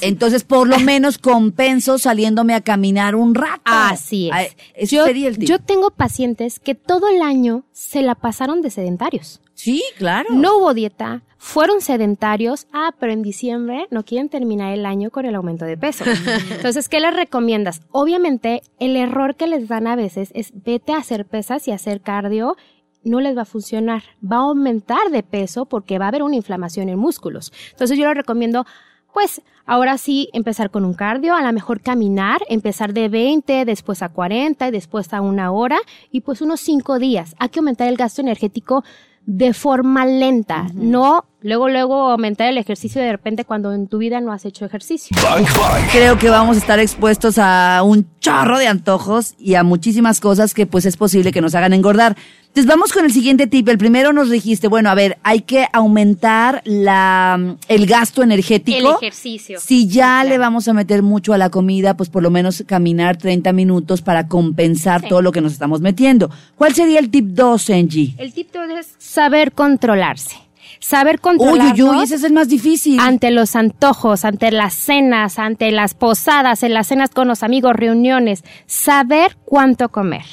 Entonces, 0.00 0.44
por 0.44 0.68
lo 0.68 0.78
menos 0.78 1.18
compenso 1.18 1.98
saliéndome 1.98 2.54
a 2.54 2.60
caminar 2.60 3.14
un 3.14 3.34
rato. 3.34 3.62
Así 3.64 4.30
es. 4.36 4.56
Ese 4.74 4.96
yo, 4.96 5.04
sería 5.04 5.28
el 5.28 5.38
tip. 5.38 5.48
yo 5.48 5.58
tengo 5.58 5.90
pacientes 5.90 6.60
que 6.60 6.74
todo 6.74 7.08
el 7.08 7.22
año 7.22 7.64
se 7.72 8.02
la 8.02 8.14
pasaron 8.14 8.62
de 8.62 8.70
sedentarios. 8.70 9.40
sí, 9.54 9.82
claro. 9.96 10.28
No 10.32 10.58
hubo 10.58 10.74
dieta, 10.74 11.22
fueron 11.42 11.80
sedentarios, 11.80 12.66
ah, 12.70 12.94
pero 13.00 13.12
en 13.12 13.22
diciembre 13.22 13.86
no 13.90 14.04
quieren 14.04 14.28
terminar 14.28 14.74
el 14.74 14.84
año 14.84 15.10
con 15.10 15.24
el 15.24 15.34
aumento 15.34 15.64
de 15.64 15.78
peso. 15.78 16.04
Entonces, 16.50 16.90
¿qué 16.90 17.00
les 17.00 17.16
recomiendas? 17.16 17.80
Obviamente, 17.92 18.62
el 18.78 18.94
error 18.94 19.36
que 19.36 19.46
les 19.46 19.66
dan 19.66 19.86
a 19.86 19.96
veces 19.96 20.32
es 20.34 20.52
vete 20.52 20.92
a 20.92 20.98
hacer 20.98 21.24
pesas 21.24 21.66
y 21.66 21.72
hacer 21.72 22.02
cardio. 22.02 22.58
No 23.04 23.20
les 23.20 23.34
va 23.34 23.42
a 23.42 23.46
funcionar. 23.46 24.02
Va 24.22 24.36
a 24.36 24.40
aumentar 24.40 25.10
de 25.10 25.22
peso 25.22 25.64
porque 25.64 25.98
va 25.98 26.04
a 26.04 26.08
haber 26.08 26.22
una 26.22 26.36
inflamación 26.36 26.90
en 26.90 26.98
músculos. 26.98 27.54
Entonces, 27.70 27.98
yo 27.98 28.06
les 28.06 28.16
recomiendo, 28.18 28.66
pues, 29.12 29.42
ahora 29.66 29.98
sí, 29.98 30.28
empezar 30.32 30.70
con 30.70 30.84
un 30.84 30.94
cardio, 30.94 31.34
a 31.34 31.42
lo 31.42 31.52
mejor 31.52 31.80
caminar, 31.80 32.40
empezar 32.48 32.92
de 32.92 33.08
20, 33.08 33.64
después 33.64 34.02
a 34.02 34.08
40 34.08 34.68
y 34.68 34.70
después 34.70 35.12
a 35.12 35.20
una 35.20 35.50
hora 35.52 35.78
y 36.10 36.20
pues 36.20 36.40
unos 36.40 36.60
5 36.60 36.98
días. 36.98 37.34
Hay 37.38 37.48
que 37.48 37.60
aumentar 37.60 37.88
el 37.88 37.96
gasto 37.96 38.20
energético 38.20 38.84
de 39.26 39.52
forma 39.54 40.06
lenta, 40.06 40.66
no 40.74 41.24
luego 41.42 41.68
luego 41.68 42.10
aumentar 42.10 42.48
el 42.48 42.58
ejercicio 42.58 43.00
de 43.00 43.12
repente 43.12 43.44
cuando 43.44 43.72
en 43.72 43.86
tu 43.88 43.98
vida 43.98 44.20
no 44.20 44.32
has 44.32 44.44
hecho 44.44 44.64
ejercicio. 44.64 45.16
Bank 45.22 45.48
Bank. 45.58 45.90
Creo 45.92 46.18
que 46.18 46.30
vamos 46.30 46.56
a 46.56 46.60
estar 46.60 46.78
expuestos 46.78 47.36
a 47.38 47.82
un 47.84 48.06
chorro 48.20 48.58
de 48.58 48.66
antojos 48.66 49.34
y 49.38 49.54
a 49.54 49.62
muchísimas 49.62 50.20
cosas 50.20 50.54
que 50.54 50.66
pues 50.66 50.84
es 50.86 50.96
posible 50.96 51.32
que 51.32 51.40
nos 51.40 51.54
hagan 51.54 51.72
engordar. 51.72 52.16
Entonces 52.48 52.66
vamos 52.66 52.92
con 52.92 53.04
el 53.04 53.12
siguiente 53.12 53.46
tip. 53.46 53.68
El 53.68 53.78
primero 53.78 54.12
nos 54.12 54.28
dijiste, 54.28 54.66
bueno, 54.66 54.90
a 54.90 54.94
ver, 54.96 55.18
hay 55.22 55.42
que 55.42 55.68
aumentar 55.72 56.62
la, 56.64 57.56
el 57.68 57.86
gasto 57.86 58.24
energético. 58.24 58.78
El 58.78 58.96
ejercicio. 58.96 59.60
Si 59.60 59.86
ya 59.86 60.24
le 60.24 60.36
vamos 60.36 60.66
a 60.66 60.72
meter 60.72 61.02
mucho 61.02 61.32
a 61.32 61.38
la 61.38 61.48
comida, 61.50 61.96
pues 61.96 62.08
por 62.08 62.24
lo 62.24 62.30
menos 62.30 62.64
caminar 62.66 63.16
30 63.18 63.52
minutos 63.52 64.02
para 64.02 64.26
compensar 64.26 65.02
Sí. 65.02 65.08
todo 65.08 65.22
lo 65.22 65.30
que 65.30 65.40
nos 65.40 65.52
estamos 65.52 65.80
metiendo. 65.80 66.28
¿Cuál 66.56 66.74
sería 66.74 66.98
el 66.98 67.08
tip 67.10 67.26
2, 67.26 67.70
Angie? 67.70 68.14
El 68.18 68.32
tip 68.32 68.52
dos 68.52 68.68
es 68.68 68.94
saber 68.98 69.52
controlarse. 69.52 70.36
Saber 70.80 71.16
Uy, 71.16 71.20
controlarse 71.20 71.82
uy, 71.82 71.90
uy, 71.90 72.02
ese 72.04 72.14
es 72.14 72.24
el 72.24 72.32
más 72.32 72.48
difícil. 72.48 72.98
ante 73.00 73.30
los 73.30 73.54
antojos, 73.54 74.24
ante 74.24 74.50
las 74.50 74.74
cenas, 74.74 75.38
ante 75.38 75.70
las 75.70 75.94
posadas, 75.94 76.62
en 76.62 76.72
las 76.72 76.88
cenas 76.88 77.10
con 77.10 77.28
los 77.28 77.42
amigos, 77.42 77.74
reuniones, 77.74 78.44
saber 78.66 79.36
cuánto 79.44 79.90
comer. 79.90 80.24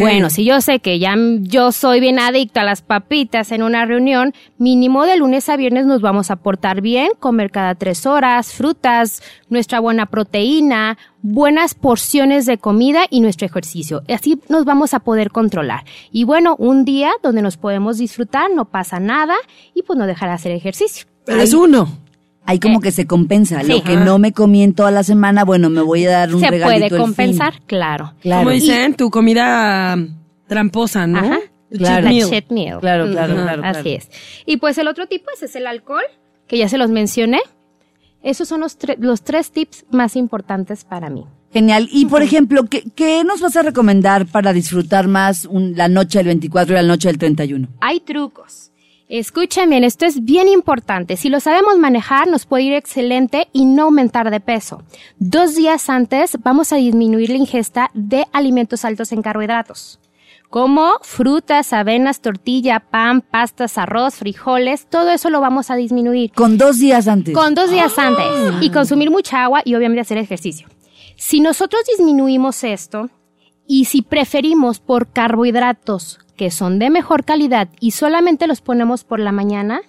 Bueno, 0.00 0.30
si 0.30 0.44
yo 0.44 0.60
sé 0.60 0.80
que 0.80 0.98
ya 0.98 1.14
yo 1.40 1.72
soy 1.72 2.00
bien 2.00 2.18
adicta 2.18 2.62
a 2.62 2.64
las 2.64 2.82
papitas 2.82 3.52
en 3.52 3.62
una 3.62 3.84
reunión, 3.84 4.34
mínimo 4.58 5.04
de 5.04 5.16
lunes 5.16 5.48
a 5.48 5.56
viernes 5.56 5.86
nos 5.86 6.00
vamos 6.00 6.30
a 6.30 6.36
portar 6.36 6.80
bien, 6.80 7.10
comer 7.18 7.50
cada 7.50 7.74
tres 7.74 8.06
horas, 8.06 8.52
frutas, 8.52 9.22
nuestra 9.48 9.80
buena 9.80 10.06
proteína, 10.06 10.98
buenas 11.22 11.74
porciones 11.74 12.46
de 12.46 12.58
comida 12.58 13.06
y 13.10 13.20
nuestro 13.20 13.46
ejercicio. 13.46 14.02
Así 14.08 14.40
nos 14.48 14.64
vamos 14.64 14.94
a 14.94 15.00
poder 15.00 15.30
controlar. 15.30 15.84
Y 16.10 16.24
bueno, 16.24 16.56
un 16.58 16.84
día 16.84 17.12
donde 17.22 17.42
nos 17.42 17.56
podemos 17.56 17.98
disfrutar, 17.98 18.50
no 18.54 18.66
pasa 18.66 19.00
nada 19.00 19.36
y 19.74 19.82
pues 19.82 19.98
no 19.98 20.06
dejar 20.06 20.28
de 20.28 20.34
hacer 20.34 20.52
ejercicio. 20.52 21.06
Pero 21.24 21.40
es 21.40 21.52
uno. 21.52 22.07
Ahí 22.48 22.58
como 22.58 22.80
que 22.80 22.90
se 22.92 23.06
compensa. 23.06 23.62
Lo 23.62 23.76
Eh, 23.76 23.82
que 23.82 23.96
no 23.96 24.18
me 24.18 24.32
comí 24.32 24.62
en 24.62 24.72
toda 24.74 24.90
la 24.90 25.02
semana, 25.02 25.44
bueno, 25.44 25.68
me 25.70 25.82
voy 25.82 26.06
a 26.06 26.10
dar 26.10 26.34
un 26.34 26.40
Se 26.40 26.48
regalito 26.50 26.78
puede 26.88 26.94
el 26.94 27.00
compensar, 27.00 27.52
fin. 27.54 27.62
claro. 27.66 28.14
Claro. 28.20 28.40
Como 28.40 28.50
dicen, 28.52 28.94
tu 28.94 29.10
comida 29.10 29.96
tramposa, 30.46 31.06
¿no? 31.06 31.18
Ajá. 31.18 31.38
Claro. 31.70 31.84
cheat 31.94 32.04
La 32.04 32.10
meal. 32.10 32.30
cheat 32.30 32.50
meal. 32.50 32.80
Claro, 32.80 33.10
claro, 33.10 33.34
claro, 33.34 33.62
Así 33.64 33.90
es. 33.90 34.08
Y 34.46 34.56
pues 34.56 34.78
el 34.78 34.88
otro 34.88 35.06
tipo 35.06 35.26
es, 35.34 35.42
es 35.42 35.54
el 35.56 35.66
alcohol, 35.66 36.02
que 36.46 36.56
ya 36.56 36.68
se 36.68 36.78
los 36.78 36.90
mencioné. 36.90 37.40
Esos 38.22 38.48
son 38.48 38.60
los, 38.60 38.78
tre- 38.78 38.96
los 38.98 39.22
tres 39.22 39.50
tips 39.52 39.84
más 39.90 40.16
importantes 40.16 40.84
para 40.84 41.10
mí. 41.10 41.24
Genial. 41.52 41.88
Y 41.92 42.06
por 42.06 42.22
ejemplo, 42.22 42.64
¿qué, 42.64 42.82
qué 42.94 43.22
nos 43.24 43.40
vas 43.40 43.56
a 43.56 43.62
recomendar 43.62 44.26
para 44.26 44.52
disfrutar 44.52 45.06
más 45.08 45.44
un- 45.44 45.74
la 45.76 45.88
noche 45.88 46.18
del 46.18 46.26
24 46.28 46.74
y 46.74 46.76
la 46.76 46.82
noche 46.82 47.08
del 47.08 47.18
31? 47.18 47.68
Hay 47.80 48.00
trucos. 48.00 48.72
Escuchen 49.08 49.70
bien, 49.70 49.84
esto 49.84 50.04
es 50.04 50.22
bien 50.22 50.48
importante. 50.48 51.16
Si 51.16 51.30
lo 51.30 51.40
sabemos 51.40 51.78
manejar, 51.78 52.28
nos 52.28 52.44
puede 52.44 52.64
ir 52.64 52.74
excelente 52.74 53.48
y 53.54 53.64
no 53.64 53.84
aumentar 53.84 54.30
de 54.30 54.38
peso. 54.38 54.82
Dos 55.18 55.54
días 55.54 55.88
antes 55.88 56.36
vamos 56.42 56.74
a 56.74 56.76
disminuir 56.76 57.30
la 57.30 57.36
ingesta 57.36 57.90
de 57.94 58.26
alimentos 58.32 58.84
altos 58.84 59.12
en 59.12 59.22
carbohidratos, 59.22 59.98
como 60.50 60.92
frutas, 61.00 61.72
avenas, 61.72 62.20
tortilla, 62.20 62.80
pan, 62.80 63.22
pastas, 63.22 63.78
arroz, 63.78 64.16
frijoles, 64.16 64.86
todo 64.90 65.10
eso 65.10 65.30
lo 65.30 65.40
vamos 65.40 65.70
a 65.70 65.76
disminuir. 65.76 66.30
Con 66.32 66.58
dos 66.58 66.78
días 66.78 67.08
antes. 67.08 67.34
Con 67.34 67.54
dos 67.54 67.70
días 67.70 67.98
antes. 67.98 68.26
Y 68.60 68.68
consumir 68.68 69.10
mucha 69.10 69.42
agua 69.42 69.62
y 69.64 69.74
obviamente 69.74 70.02
hacer 70.02 70.18
ejercicio. 70.18 70.68
Si 71.16 71.40
nosotros 71.40 71.80
disminuimos 71.96 72.62
esto 72.62 73.08
y 73.66 73.86
si 73.86 74.02
preferimos 74.02 74.80
por 74.80 75.10
carbohidratos 75.10 76.18
que 76.38 76.50
son 76.50 76.78
de 76.78 76.88
mejor 76.88 77.24
calidad 77.26 77.68
y 77.80 77.90
solamente 77.90 78.46
los 78.46 78.62
ponemos 78.62 79.04
por 79.04 79.20
la 79.20 79.32
mañana, 79.32 79.82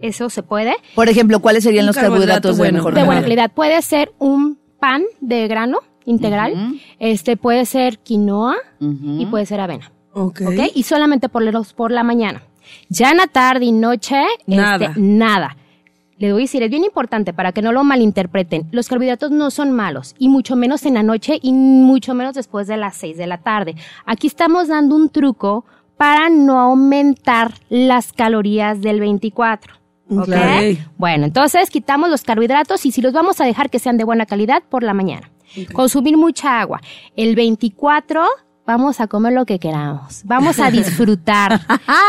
eso 0.00 0.28
se 0.30 0.42
puede. 0.42 0.74
Por 0.96 1.08
ejemplo, 1.08 1.38
¿cuáles 1.38 1.62
serían 1.62 1.84
Un 1.84 1.86
los 1.88 1.96
carbohidrato 1.96 2.48
carbohidratos 2.48 2.56
de 2.56 2.60
bueno. 2.60 2.78
mejor 2.78 2.94
De 2.94 3.04
buena 3.04 3.20
calidad? 3.20 3.36
calidad. 3.44 3.54
Puede 3.54 3.82
ser 3.82 4.12
un 4.18 4.58
pan 4.80 5.04
de 5.20 5.46
grano 5.46 5.78
integral, 6.04 6.80
este 6.98 7.36
puede 7.36 7.64
ser 7.66 8.00
quinoa 8.00 8.56
y 8.80 9.26
puede 9.26 9.46
ser 9.46 9.60
avena. 9.60 9.92
Ok. 10.14 10.40
¿Ok? 10.44 10.72
Y 10.74 10.82
solamente 10.82 11.28
ponerlos 11.28 11.72
por 11.74 11.92
la 11.92 12.02
mañana. 12.02 12.42
Ya 12.88 13.10
en 13.12 13.18
la 13.18 13.26
tarde 13.28 13.66
y 13.66 13.72
noche, 13.72 14.16
Nada. 14.46 14.86
este, 14.86 15.00
nada. 15.00 15.56
Le 16.18 16.32
voy 16.32 16.42
a 16.42 16.44
decir, 16.44 16.62
es 16.62 16.70
bien 16.70 16.84
importante 16.84 17.32
para 17.32 17.50
que 17.52 17.62
no 17.62 17.72
lo 17.72 17.82
malinterpreten. 17.82 18.68
Los 18.70 18.88
carbohidratos 18.88 19.30
no 19.32 19.50
son 19.50 19.72
malos, 19.72 20.14
y 20.18 20.28
mucho 20.28 20.54
menos 20.54 20.84
en 20.86 20.94
la 20.94 21.02
noche 21.02 21.38
y 21.42 21.52
mucho 21.52 22.14
menos 22.14 22.34
después 22.34 22.66
de 22.68 22.76
las 22.76 22.96
6 22.96 23.16
de 23.16 23.26
la 23.26 23.38
tarde. 23.38 23.74
Aquí 24.06 24.28
estamos 24.28 24.68
dando 24.68 24.94
un 24.94 25.08
truco 25.08 25.64
para 26.02 26.28
no 26.30 26.58
aumentar 26.58 27.54
las 27.68 28.12
calorías 28.12 28.80
del 28.80 28.98
24. 28.98 29.72
¿Ok? 30.10 30.18
Ok. 30.22 30.78
Bueno, 30.98 31.26
entonces 31.26 31.70
quitamos 31.70 32.10
los 32.10 32.22
carbohidratos 32.24 32.84
y 32.86 32.90
si 32.90 33.00
los 33.00 33.12
vamos 33.12 33.40
a 33.40 33.44
dejar 33.44 33.70
que 33.70 33.78
sean 33.78 33.98
de 33.98 34.02
buena 34.02 34.26
calidad 34.26 34.64
por 34.68 34.82
la 34.82 34.94
mañana. 34.94 35.30
Consumir 35.72 36.16
mucha 36.16 36.58
agua. 36.60 36.80
El 37.14 37.36
24 37.36 38.26
vamos 38.66 39.00
a 39.00 39.06
comer 39.06 39.32
lo 39.32 39.44
que 39.46 39.60
queramos. 39.60 40.22
Vamos 40.24 40.58
a 40.58 40.72
disfrutar. 40.72 41.60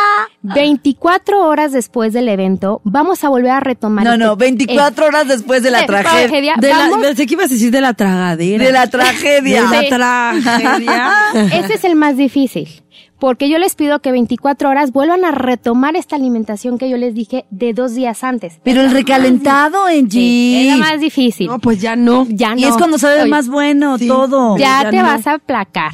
24 0.42 1.46
horas 1.46 1.72
después 1.72 2.14
del 2.14 2.30
evento 2.30 2.82
vamos 2.84 3.24
a 3.24 3.30
volver 3.30 3.52
a 3.52 3.60
retomar. 3.60 4.06
No, 4.06 4.14
este- 4.14 4.24
no, 4.26 4.36
24 4.36 5.06
horas 5.06 5.28
después 5.28 5.62
de 5.62 5.70
la 5.70 5.82
eh, 5.82 5.86
tragedia. 5.86 6.56
De 6.60 6.70
la, 6.70 6.78
Vamos- 6.90 6.98
pensé 7.00 7.28
que 7.28 7.34
ibas 7.36 7.46
a 7.46 7.54
decir 7.54 7.70
de 7.70 7.82
la 7.82 7.94
tragadera. 7.94 8.64
De 8.64 8.72
la 8.72 8.88
tragedia. 8.88 9.70
De 9.70 9.90
la 9.92 10.34
tragedia. 10.34 11.12
Ese 11.60 11.76
es 11.76 11.84
el 11.84 11.96
más 11.96 12.18
difícil. 12.18 12.82
Porque 13.24 13.48
yo 13.48 13.58
les 13.58 13.76
pido 13.76 14.00
que 14.00 14.12
24 14.12 14.68
horas 14.70 14.92
vuelvan 14.92 15.24
a 15.24 15.32
retomar 15.32 15.96
esta 15.96 16.18
alimentación 16.18 16.78
que 16.78 16.90
yo 16.90 16.98
les 16.98 17.14
dije 17.16 17.46
de 17.52 17.72
dos 17.74 17.96
días 17.96 18.22
antes. 18.22 18.60
Pero 18.66 18.82
el 18.82 18.92
recalentado, 18.92 19.88
Sí, 19.88 19.98
Angie. 19.98 20.62
es 20.74 20.78
la 20.78 20.86
más 20.92 21.00
difícil. 21.00 21.48
No, 21.48 21.58
pues 21.60 21.80
ya 21.80 21.96
no. 21.96 22.28
ya 22.30 22.50
no. 22.54 22.60
Y 22.60 22.66
es 22.66 22.76
cuando 22.76 22.98
sabe 22.98 23.22
Oye, 23.22 23.30
más 23.30 23.48
bueno 23.48 23.98
Sí. 23.98 24.10
todo. 24.10 24.58
Ya, 24.58 24.82
Ya 24.84 24.90
te 24.90 24.98
no. 24.98 25.04
vas 25.04 25.26
a 25.26 25.36
aplacar. 25.36 25.94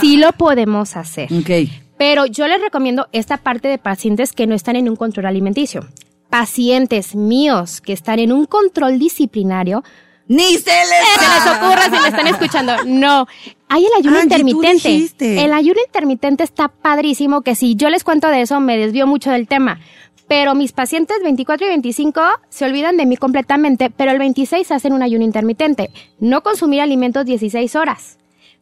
Sí 0.00 0.16
lo 0.16 0.32
podemos 0.32 0.96
hacer. 0.96 1.28
Ok. 1.30 1.68
Pero 1.98 2.24
yo 2.24 2.46
les 2.48 2.62
recomiendo 2.62 3.06
esta 3.12 3.36
parte 3.36 3.68
de 3.68 3.76
pacientes 3.76 4.32
que 4.32 4.46
no 4.46 4.54
están 4.54 4.76
en 4.76 4.88
un 4.88 4.96
control 4.96 5.26
alimenticio. 5.26 5.84
Pacientes 6.30 7.14
míos 7.14 7.82
que 7.82 7.92
están 7.92 8.18
en 8.18 8.32
un 8.32 8.46
control 8.46 8.98
disciplinario, 8.98 9.84
Ni 10.28 10.56
se 10.56 10.70
les... 10.70 11.04
se 11.14 11.28
les 11.28 11.56
ocurra 11.56 11.84
si 11.84 11.90
me 11.90 12.08
están 12.08 12.26
escuchando. 12.26 12.72
No. 12.84 13.26
Hay 13.68 13.84
el 13.84 13.92
ayuno 13.98 14.18
Angie, 14.18 14.38
intermitente. 14.38 15.44
El 15.44 15.52
ayuno 15.52 15.80
intermitente 15.84 16.44
está 16.44 16.68
padrísimo, 16.68 17.42
que 17.42 17.54
si 17.54 17.76
yo 17.76 17.90
les 17.90 18.04
cuento 18.04 18.28
de 18.28 18.42
eso 18.42 18.60
me 18.60 18.76
desvío 18.76 19.06
mucho 19.06 19.30
del 19.30 19.48
tema. 19.48 19.80
Pero 20.28 20.54
mis 20.54 20.72
pacientes 20.72 21.18
24 21.22 21.66
y 21.66 21.70
25 21.70 22.20
se 22.48 22.64
olvidan 22.64 22.96
de 22.96 23.06
mí 23.06 23.16
completamente, 23.16 23.90
pero 23.90 24.10
el 24.10 24.18
26 24.18 24.72
hacen 24.72 24.92
un 24.92 25.02
ayuno 25.02 25.24
intermitente. 25.24 25.90
No 26.18 26.42
consumir 26.42 26.80
alimentos 26.80 27.24
16 27.24 27.76
horas. 27.76 28.18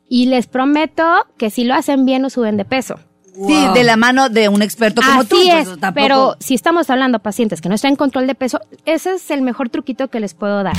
Y 0.09 0.27
les 0.27 0.47
prometo 0.47 1.27
que 1.39 1.49
si 1.49 1.65
lo 1.65 1.75
hacen 1.75 2.05
bien 2.05 2.21
no 2.21 2.29
suben 2.29 2.59
de 2.59 2.67
peso. 2.67 3.01
Sí, 3.35 3.67
de 3.75 3.83
la 3.85 3.97
mano 3.97 4.29
de 4.29 4.49
un 4.49 4.63
experto 4.63 5.03
como 5.03 5.21
Así 5.21 5.29
tú. 5.29 5.37
pues, 5.37 5.69
es, 5.69 5.81
tampoco- 5.81 5.93
pero 5.95 6.37
si 6.41 6.55
estamos 6.55 6.89
hablando 6.91 7.19
de 7.19 7.23
pacientes 7.23 7.61
que 7.61 7.69
no 7.69 7.75
están 7.75 7.91
en 7.91 7.97
control 7.97 8.27
de 8.27 8.35
peso, 8.35 8.61
ese 8.85 9.15
es 9.15 9.31
el 9.31 9.43
mejor 9.43 9.69
truquito 9.71 10.09
que 10.09 10.21
les 10.21 10.35
puedo 10.35 10.63
dar. 10.63 10.75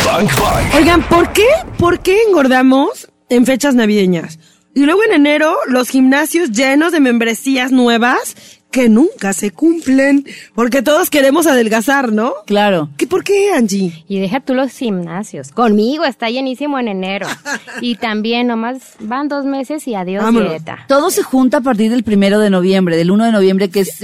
Oigan, 0.78 1.04
¿por 1.04 1.32
qué? 1.34 1.48
¿Por 1.78 2.00
qué 2.00 2.18
engordamos 2.28 3.10
en 3.30 3.46
fechas 3.46 3.76
navideñas? 3.76 4.40
Y 4.74 4.86
luego 4.86 5.04
en 5.06 5.14
enero, 5.14 5.56
los 5.68 5.90
gimnasios 5.90 6.52
llenos 6.52 6.92
de 6.92 7.00
membresías 7.00 7.72
nuevas 7.72 8.36
que 8.76 8.90
nunca 8.90 9.32
se 9.32 9.52
cumplen. 9.52 10.26
Porque 10.54 10.82
todos 10.82 11.10
queremos 11.10 11.48
adelgazar, 11.48 12.12
¿no? 12.12 12.34
Claro. 12.46 12.90
¿Qué, 12.98 13.08
¿Por 13.08 13.24
qué, 13.24 13.54
Angie? 13.54 14.04
Y 14.10 14.20
deja 14.20 14.42
tú 14.42 14.54
los 14.54 14.72
gimnasios. 14.78 15.52
Conmigo 15.52 16.04
está 16.04 16.30
llenísimo 16.30 16.78
en 16.78 16.90
enero. 16.90 17.28
Y 17.82 17.96
también 17.96 18.48
nomás 18.48 18.94
van 19.00 19.28
dos 19.28 19.46
meses 19.46 19.88
y 19.88 19.96
adiós 19.96 20.24
Vámonos. 20.24 20.50
dieta. 20.50 20.86
Todo 20.88 21.10
se 21.12 21.24
junta 21.24 21.58
a 21.58 21.62
partir 21.62 21.90
del 21.92 22.04
primero 22.04 22.40
de 22.40 22.50
noviembre, 22.50 22.96
del 22.98 23.12
1 23.12 23.26
de 23.26 23.32
noviembre, 23.32 23.70
que 23.70 23.82
es 23.82 23.98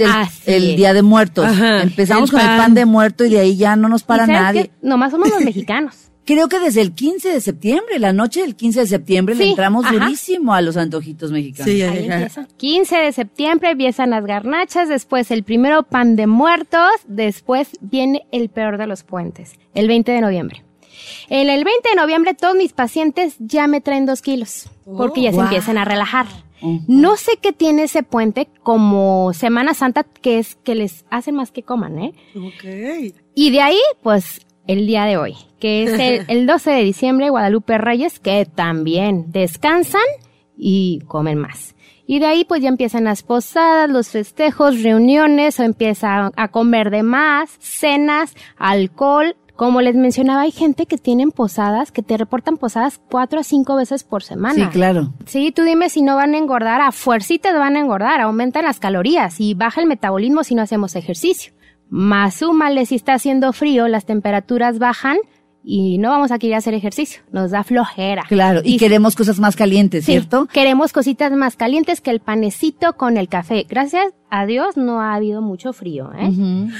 el. 0.46 0.76
Día 0.76 0.92
de 0.94 1.02
Muertos. 1.02 1.44
Ajá, 1.46 1.82
Empezamos 1.82 2.30
el 2.30 2.32
con 2.32 2.40
el 2.40 2.46
pan. 2.46 2.58
pan 2.58 2.74
de 2.74 2.84
muerto 2.86 3.24
y 3.24 3.30
de 3.30 3.40
ahí 3.40 3.56
ya 3.56 3.76
no 3.76 3.88
nos 3.88 4.02
para 4.04 4.24
¿Y 4.24 4.26
sabes 4.26 4.42
nadie. 4.42 4.62
qué? 4.64 4.70
Nomás 4.82 5.10
somos 5.10 5.28
los 5.30 5.40
mexicanos. 5.44 5.94
Creo 6.24 6.48
que 6.48 6.60
desde 6.60 6.80
el 6.80 6.94
15 6.94 7.30
de 7.30 7.40
septiembre, 7.40 7.98
la 7.98 8.12
noche 8.12 8.42
del 8.42 8.54
15 8.54 8.80
de 8.80 8.86
septiembre, 8.86 9.34
le 9.34 9.50
entramos 9.50 9.84
ajá. 9.84 9.94
durísimo 9.94 10.54
a 10.54 10.60
los 10.60 10.76
antojitos 10.76 11.32
mexicanos. 11.32 11.72
Sí, 11.72 11.82
Ahí 11.82 12.06
empieza. 12.06 12.46
15 12.56 12.96
de 12.96 13.12
septiembre 13.12 13.70
empiezan 13.70 14.10
las 14.10 14.24
garnachas, 14.24 14.88
después 14.88 15.30
el 15.30 15.42
primero 15.42 15.82
pan 15.82 16.14
de 16.14 16.26
muertos, 16.26 16.90
después 17.06 17.70
viene 17.80 18.22
el 18.30 18.50
peor 18.50 18.78
de 18.78 18.86
los 18.86 19.02
puentes, 19.02 19.54
el 19.74 19.88
20 19.88 20.12
de 20.12 20.20
noviembre. 20.20 20.64
En 21.28 21.48
el 21.50 21.64
20 21.64 21.88
de 21.88 21.96
noviembre 21.96 22.34
todos 22.34 22.54
mis 22.54 22.72
pacientes 22.72 23.36
ya 23.38 23.66
me 23.66 23.80
traen 23.80 24.06
dos 24.06 24.22
kilos, 24.22 24.70
porque 24.84 25.22
ya 25.22 25.30
se 25.30 25.36
wow. 25.36 25.44
empiezan 25.46 25.78
a 25.78 25.84
relajar. 25.84 26.26
No 26.86 27.16
sé 27.16 27.32
qué 27.42 27.52
tiene 27.52 27.84
ese 27.84 28.04
puente 28.04 28.48
como 28.62 29.32
Semana 29.32 29.74
Santa, 29.74 30.04
que 30.04 30.38
es 30.38 30.54
que 30.54 30.76
les 30.76 31.04
hace 31.10 31.32
más 31.32 31.50
que 31.50 31.64
coman, 31.64 31.98
¿eh? 31.98 32.12
Ok. 32.36 33.14
Y 33.34 33.50
de 33.50 33.60
ahí, 33.60 33.80
pues, 34.00 34.46
el 34.66 34.86
día 34.86 35.04
de 35.04 35.16
hoy, 35.16 35.36
que 35.60 35.84
es 35.84 35.98
el, 35.98 36.24
el 36.28 36.46
12 36.46 36.70
de 36.70 36.82
diciembre, 36.82 37.30
Guadalupe 37.30 37.78
Reyes, 37.78 38.20
que 38.20 38.46
también 38.46 39.32
descansan 39.32 40.02
y 40.56 41.00
comen 41.06 41.38
más. 41.38 41.74
Y 42.06 42.18
de 42.18 42.26
ahí, 42.26 42.44
pues 42.44 42.62
ya 42.62 42.68
empiezan 42.68 43.04
las 43.04 43.22
posadas, 43.22 43.88
los 43.88 44.08
festejos, 44.10 44.82
reuniones, 44.82 45.58
o 45.60 45.62
empieza 45.62 46.30
a 46.36 46.48
comer 46.48 46.90
de 46.90 47.02
más, 47.02 47.56
cenas, 47.60 48.34
alcohol. 48.58 49.36
Como 49.54 49.80
les 49.80 49.94
mencionaba, 49.94 50.42
hay 50.42 50.50
gente 50.50 50.86
que 50.86 50.98
tienen 50.98 51.30
posadas, 51.30 51.92
que 51.92 52.02
te 52.02 52.16
reportan 52.16 52.56
posadas 52.56 53.00
cuatro 53.10 53.38
a 53.38 53.44
cinco 53.44 53.76
veces 53.76 54.02
por 54.02 54.24
semana. 54.24 54.54
Sí, 54.54 54.70
claro. 54.72 55.12
Sí, 55.26 55.52
tú 55.52 55.62
dime 55.62 55.88
si 55.88 56.02
no 56.02 56.16
van 56.16 56.34
a 56.34 56.38
engordar, 56.38 56.80
a 56.80 56.90
fuercitas 56.90 57.54
van 57.54 57.76
a 57.76 57.80
engordar, 57.80 58.20
aumentan 58.20 58.64
las 58.64 58.80
calorías 58.80 59.40
y 59.40 59.54
baja 59.54 59.80
el 59.80 59.86
metabolismo 59.86 60.42
si 60.42 60.54
no 60.54 60.62
hacemos 60.62 60.96
ejercicio. 60.96 61.52
Más 61.94 62.36
súmale 62.36 62.86
si 62.86 62.94
está 62.94 63.12
haciendo 63.12 63.52
frío, 63.52 63.86
las 63.86 64.06
temperaturas 64.06 64.78
bajan 64.78 65.18
y 65.64 65.98
no 65.98 66.08
vamos 66.08 66.32
a 66.32 66.38
querer 66.40 66.56
hacer 66.56 66.72
ejercicio, 66.74 67.20
nos 67.30 67.50
da 67.52 67.62
flojera. 67.64 68.24
Claro. 68.28 68.62
Y, 68.64 68.74
Y- 68.74 68.78
queremos 68.78 69.14
cosas 69.14 69.38
más 69.38 69.54
calientes, 69.56 70.04
Sí, 70.06 70.12
¿cierto? 70.12 70.48
queremos 70.52 70.92
cositas 70.92 71.30
más 71.32 71.54
calientes 71.54 72.00
que 72.00 72.10
el 72.10 72.18
panecito 72.20 72.94
con 72.94 73.16
el 73.18 73.28
café. 73.28 73.66
Gracias 73.68 74.06
a 74.30 74.46
Dios 74.46 74.76
no 74.78 75.00
ha 75.02 75.14
habido 75.14 75.42
mucho 75.42 75.72
frío, 75.74 76.10
¿eh? 76.18 76.30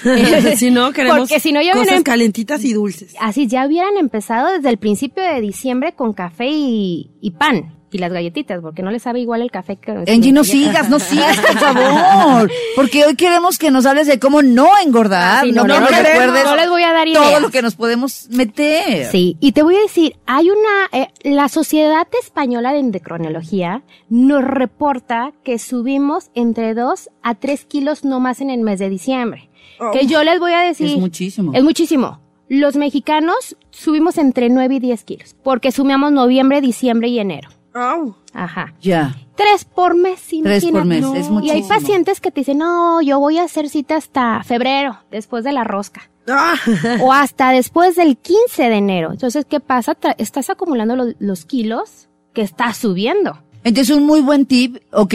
si 0.56 0.70
no, 0.70 0.90
queremos 0.92 1.18
Porque 1.18 1.40
si 1.40 1.52
no, 1.52 1.60
yo 1.60 1.72
cosas 1.72 1.86
vienen- 1.88 2.02
calentitas 2.04 2.64
y 2.64 2.72
dulces. 2.72 3.14
Así 3.20 3.46
ya 3.46 3.66
hubieran 3.66 3.98
empezado 3.98 4.50
desde 4.52 4.70
el 4.70 4.78
principio 4.78 5.22
de 5.22 5.40
diciembre 5.42 5.92
con 5.92 6.14
café 6.14 6.48
y, 6.50 7.10
y 7.20 7.32
pan. 7.32 7.74
Y 7.92 7.98
las 7.98 8.10
galletitas, 8.10 8.60
porque 8.62 8.82
no 8.82 8.90
les 8.90 9.02
sabe 9.02 9.20
igual 9.20 9.42
el 9.42 9.50
café 9.50 9.76
que... 9.76 9.92
Angie, 9.92 10.32
no 10.32 10.44
sigas, 10.44 10.88
no 10.88 10.98
sigas, 10.98 11.38
por 11.38 11.58
favor. 11.58 12.50
Porque 12.74 13.04
hoy 13.04 13.16
queremos 13.16 13.58
que 13.58 13.70
nos 13.70 13.84
hables 13.84 14.06
de 14.06 14.18
cómo 14.18 14.42
no 14.42 14.68
engordar. 14.82 15.40
Ah, 15.40 15.40
sí, 15.44 15.52
no, 15.52 15.64
no, 15.64 15.74
que 15.74 15.80
no, 15.80 15.86
recuerdes 15.86 16.44
no 16.44 16.56
les 16.56 16.70
voy 16.70 16.82
a 16.82 16.92
dar 16.92 17.06
todo 17.12 17.40
lo 17.40 17.50
que 17.50 17.60
nos 17.60 17.74
podemos 17.74 18.28
meter. 18.30 19.10
Sí, 19.10 19.36
y 19.40 19.52
te 19.52 19.62
voy 19.62 19.76
a 19.76 19.80
decir, 19.80 20.16
hay 20.24 20.48
una, 20.48 21.02
eh, 21.04 21.08
la 21.22 21.50
Sociedad 21.50 22.08
Española 22.22 22.72
de 22.72 22.78
Endocrinología 22.78 23.82
nos 24.08 24.42
reporta 24.42 25.32
que 25.44 25.58
subimos 25.58 26.30
entre 26.34 26.74
2 26.74 27.10
a 27.22 27.34
3 27.34 27.64
kilos 27.66 28.04
no 28.04 28.20
más 28.20 28.40
en 28.40 28.48
el 28.50 28.60
mes 28.60 28.78
de 28.78 28.88
diciembre. 28.88 29.50
Que 29.92 30.06
yo 30.06 30.22
les 30.22 30.38
voy 30.38 30.52
a 30.52 30.60
decir. 30.60 30.86
Es 30.86 30.96
muchísimo. 30.96 31.52
Es 31.54 31.62
muchísimo. 31.62 32.20
Los 32.48 32.76
mexicanos 32.76 33.56
subimos 33.70 34.18
entre 34.18 34.48
9 34.48 34.76
y 34.76 34.80
10 34.80 35.04
kilos, 35.04 35.36
porque 35.42 35.72
sumamos 35.72 36.12
noviembre, 36.12 36.60
diciembre 36.60 37.08
y 37.08 37.18
enero. 37.18 37.48
Au. 37.74 38.14
Ajá. 38.34 38.74
Ya. 38.80 39.14
Tres 39.36 39.64
por 39.64 39.94
mes, 39.96 40.20
Tres 40.28 40.62
por 40.64 40.70
imagínate. 40.70 40.84
mes, 40.84 41.00
No. 41.02 41.14
es 41.14 41.26
Y 41.26 41.30
muchísimo. 41.30 41.62
hay 41.62 41.68
pacientes 41.68 42.20
que 42.20 42.30
te 42.30 42.40
dicen, 42.40 42.58
no, 42.58 43.00
yo 43.02 43.18
voy 43.18 43.38
a 43.38 43.44
hacer 43.44 43.68
cita 43.68 43.96
hasta 43.96 44.42
febrero, 44.44 44.98
después 45.10 45.42
de 45.44 45.52
la 45.52 45.64
rosca. 45.64 46.02
Ah. 46.28 46.54
o 47.00 47.12
hasta 47.12 47.50
después 47.50 47.96
del 47.96 48.16
15 48.16 48.68
de 48.68 48.76
enero. 48.76 49.10
Entonces, 49.10 49.44
¿qué 49.44 49.58
pasa? 49.58 49.98
Tra- 49.98 50.14
estás 50.18 50.50
acumulando 50.50 50.94
lo- 50.94 51.12
los 51.18 51.44
kilos 51.44 52.08
que 52.32 52.42
estás 52.42 52.76
subiendo. 52.76 53.42
Entonces, 53.64 53.96
un 53.96 54.04
muy 54.06 54.20
buen 54.20 54.46
tip. 54.46 54.76
Ok, 54.92 55.14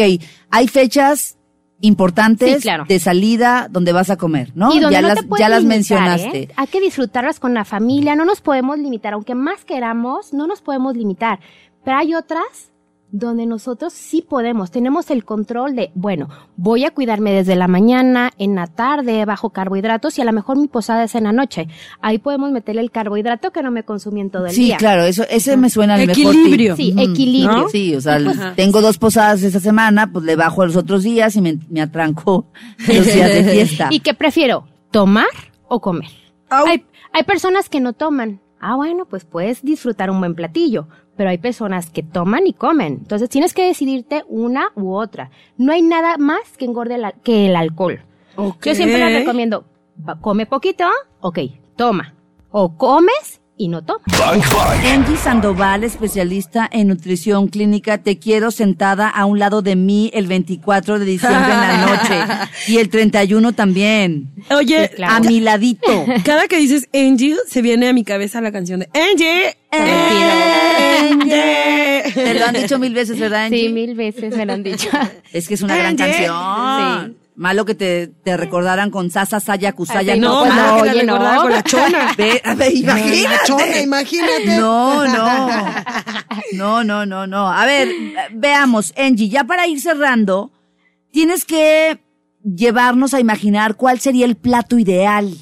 hay 0.49 0.67
fechas 0.67 1.37
importantes 1.79 2.55
Sí, 2.57 2.61
claro. 2.61 2.85
de 2.87 2.99
salida 2.99 3.67
donde 3.69 3.91
vas 3.93 4.09
a 4.09 4.17
comer, 4.17 4.51
¿no? 4.55 4.73
Y 4.73 4.79
donde 4.79 4.95
ya 4.95 5.01
no 5.01 5.07
las, 5.09 5.19
te 5.19 5.23
puedes 5.23 5.39
ya 5.45 5.49
las 5.49 5.61
limitar, 5.63 5.77
mencionaste. 5.77 6.39
¿eh? 6.43 6.49
Hay 6.57 6.67
que 6.67 6.81
disfrutarlas 6.81 7.39
con 7.39 7.53
la 7.53 7.65
familia, 7.65 8.15
no 8.15 8.25
nos 8.25 8.41
podemos 8.41 8.77
limitar, 8.77 9.13
aunque 9.13 9.35
más 9.35 9.63
queramos, 9.63 10.33
no 10.33 10.47
nos 10.47 10.61
podemos 10.61 10.95
limitar. 10.97 11.39
Pero 11.87 11.99
hay 11.99 12.15
otras 12.15 12.73
donde 13.11 13.45
nosotros 13.45 13.93
sí 13.93 14.21
podemos, 14.21 14.71
tenemos 14.71 15.09
el 15.09 15.23
control 15.23 15.73
de, 15.73 15.89
bueno, 15.95 16.27
voy 16.57 16.83
a 16.83 16.91
cuidarme 16.91 17.31
desde 17.31 17.55
la 17.55 17.69
mañana, 17.69 18.31
en 18.37 18.55
la 18.55 18.67
tarde, 18.67 19.23
bajo 19.23 19.51
carbohidratos 19.51 20.17
y 20.17 20.21
a 20.21 20.25
lo 20.25 20.33
mejor 20.33 20.57
mi 20.57 20.67
posada 20.67 21.05
es 21.05 21.15
en 21.15 21.23
la 21.23 21.31
noche. 21.31 21.69
Ahí 22.01 22.17
podemos 22.17 22.51
meterle 22.51 22.81
el 22.81 22.91
carbohidrato 22.91 23.51
que 23.51 23.63
no 23.63 23.71
me 23.71 23.83
consumí 23.83 24.19
en 24.19 24.29
todo 24.31 24.47
el 24.47 24.51
Sí, 24.51 24.65
día. 24.65 24.75
claro, 24.75 25.03
eso, 25.05 25.23
ese 25.29 25.55
me 25.55 25.69
suena 25.69 25.93
al 25.93 26.07
mejor 26.07 26.35
Equilibrio. 26.35 26.75
tip. 26.75 26.97
Sí, 26.97 27.01
equilibrio. 27.01 27.57
¿No? 27.57 27.69
Sí, 27.69 27.95
o 27.95 28.01
sea, 28.01 28.19
Pues, 28.21 28.37
tengo 28.57 28.81
dos 28.81 28.97
posadas 28.97 29.41
esta 29.43 29.61
semana, 29.61 30.11
pues 30.11 30.25
le 30.25 30.35
bajo 30.35 30.63
a 30.63 30.65
los 30.65 30.75
otros 30.75 31.03
días 31.03 31.37
y 31.37 31.41
me, 31.41 31.57
me 31.69 31.79
atranco 31.81 32.47
los 32.85 33.05
días 33.05 33.33
de 33.33 33.43
fiesta. 33.45 33.87
¿Y 33.91 34.01
qué 34.01 34.13
prefiero? 34.13 34.67
¿Tomar 34.91 35.27
o 35.69 35.79
comer? 35.79 36.09
Hay, 36.49 36.83
hay 37.13 37.23
personas 37.23 37.69
que 37.69 37.79
no 37.79 37.93
toman. 37.93 38.41
Ah, 38.59 38.75
bueno, 38.75 39.05
pues 39.05 39.23
puedes 39.23 39.61
disfrutar 39.61 40.09
un 40.09 40.19
buen 40.19 40.33
platillo, 40.33 40.87
pero 41.17 41.29
hay 41.31 41.37
personas 41.39 41.89
que 41.89 42.03
toman 42.03 42.47
y 42.47 42.53
comen. 42.53 42.93
Entonces 43.01 43.29
tienes 43.29 43.53
que 43.53 43.65
decidirte 43.65 44.23
una 44.29 44.67
u 44.75 44.93
otra. 44.93 45.31
No 45.57 45.73
hay 45.73 45.81
nada 45.81 46.17
más 46.17 46.39
que 46.57 46.65
engorde 46.65 46.97
la- 46.97 47.11
que 47.11 47.47
el 47.47 47.55
alcohol. 47.55 48.01
Yo 48.69 48.75
siempre 48.75 48.99
les 48.99 49.19
recomiendo, 49.19 49.65
come 50.21 50.45
poquito, 50.45 50.85
ok, 51.21 51.39
toma. 51.75 52.13
O 52.51 52.77
comes 52.77 53.41
y 53.57 53.67
no. 53.69 53.81
Angie 54.85 55.17
Sandoval, 55.17 55.83
especialista 55.83 56.69
en 56.71 56.89
nutrición 56.89 57.47
clínica, 57.47 57.97
te 57.97 58.19
quiero 58.19 58.51
sentada 58.51 59.09
a 59.09 59.25
un 59.25 59.39
lado 59.39 59.61
de 59.61 59.75
mí 59.75 60.11
el 60.13 60.27
24 60.27 60.99
de 60.99 61.05
diciembre 61.05 61.51
en 61.51 61.59
la 61.59 61.77
noche 61.87 62.19
y 62.67 62.77
el 62.77 62.89
31 62.89 63.53
también, 63.53 64.31
Oye, 64.51 64.89
Sí, 64.89 64.95
claro. 64.95 65.15
a 65.15 65.19
mi 65.21 65.39
ladito. 65.39 66.05
cada 66.23 66.47
que 66.47 66.57
dices 66.57 66.87
Angie, 66.93 67.35
se 67.47 67.61
viene 67.61 67.87
a 67.89 67.93
mi 67.93 68.03
cabeza 68.03 68.41
la 68.41 68.51
canción 68.51 68.79
de 68.81 68.89
Angie. 68.93 69.57
Angie. 69.71 71.47
Te 72.13 72.33
lo 72.35 72.45
han 72.45 72.53
dicho 72.55 72.79
mil 72.79 72.93
veces, 72.93 73.19
¿verdad, 73.19 73.45
Angie? 73.45 73.67
Sí, 73.67 73.73
mil 73.73 73.95
veces 73.95 74.35
me 74.35 74.45
lo 74.45 74.53
han 74.53 74.63
dicho. 74.63 74.89
Es 75.33 75.47
que 75.47 75.55
es 75.55 75.61
una 75.61 75.75
gran 75.75 75.95
canción. 75.97 77.17
Malo 77.37 77.65
que 77.65 77.75
te, 77.75 78.07
te 78.07 78.35
recordaran 78.35 78.89
con 78.89 79.11
Sasa 79.11 79.39
Saya 79.39 79.71
Kusaya. 79.73 80.13
Ay, 80.13 80.19
No, 80.19 80.43
no, 80.43 80.49
que 80.51 80.55
la 80.55 80.73
oye, 80.75 81.03
no. 81.03 81.13
recordaba 81.13 81.41
con 81.43 81.51
la 81.51 81.63
chona. 81.63 82.13
Ve, 82.17 82.41
a 82.43 82.55
ver, 82.55 82.75
imagínate. 82.75 83.21
La 83.29 83.43
chona, 83.45 83.79
imagínate. 83.79 84.57
No, 84.59 85.05
no. 85.07 85.47
No, 86.53 86.83
no, 86.83 87.05
no, 87.05 87.27
no. 87.27 87.51
A 87.51 87.65
ver, 87.65 87.89
veamos, 88.31 88.93
Angie, 88.97 89.27
ya 89.29 89.43
para 89.43 89.67
ir 89.67 89.81
cerrando, 89.81 90.51
tienes 91.11 91.45
que 91.45 91.99
llevarnos 92.43 93.13
a 93.13 93.19
imaginar 93.19 93.75
cuál 93.75 93.99
sería 93.99 94.25
el 94.25 94.35
plato 94.37 94.79
ideal 94.79 95.35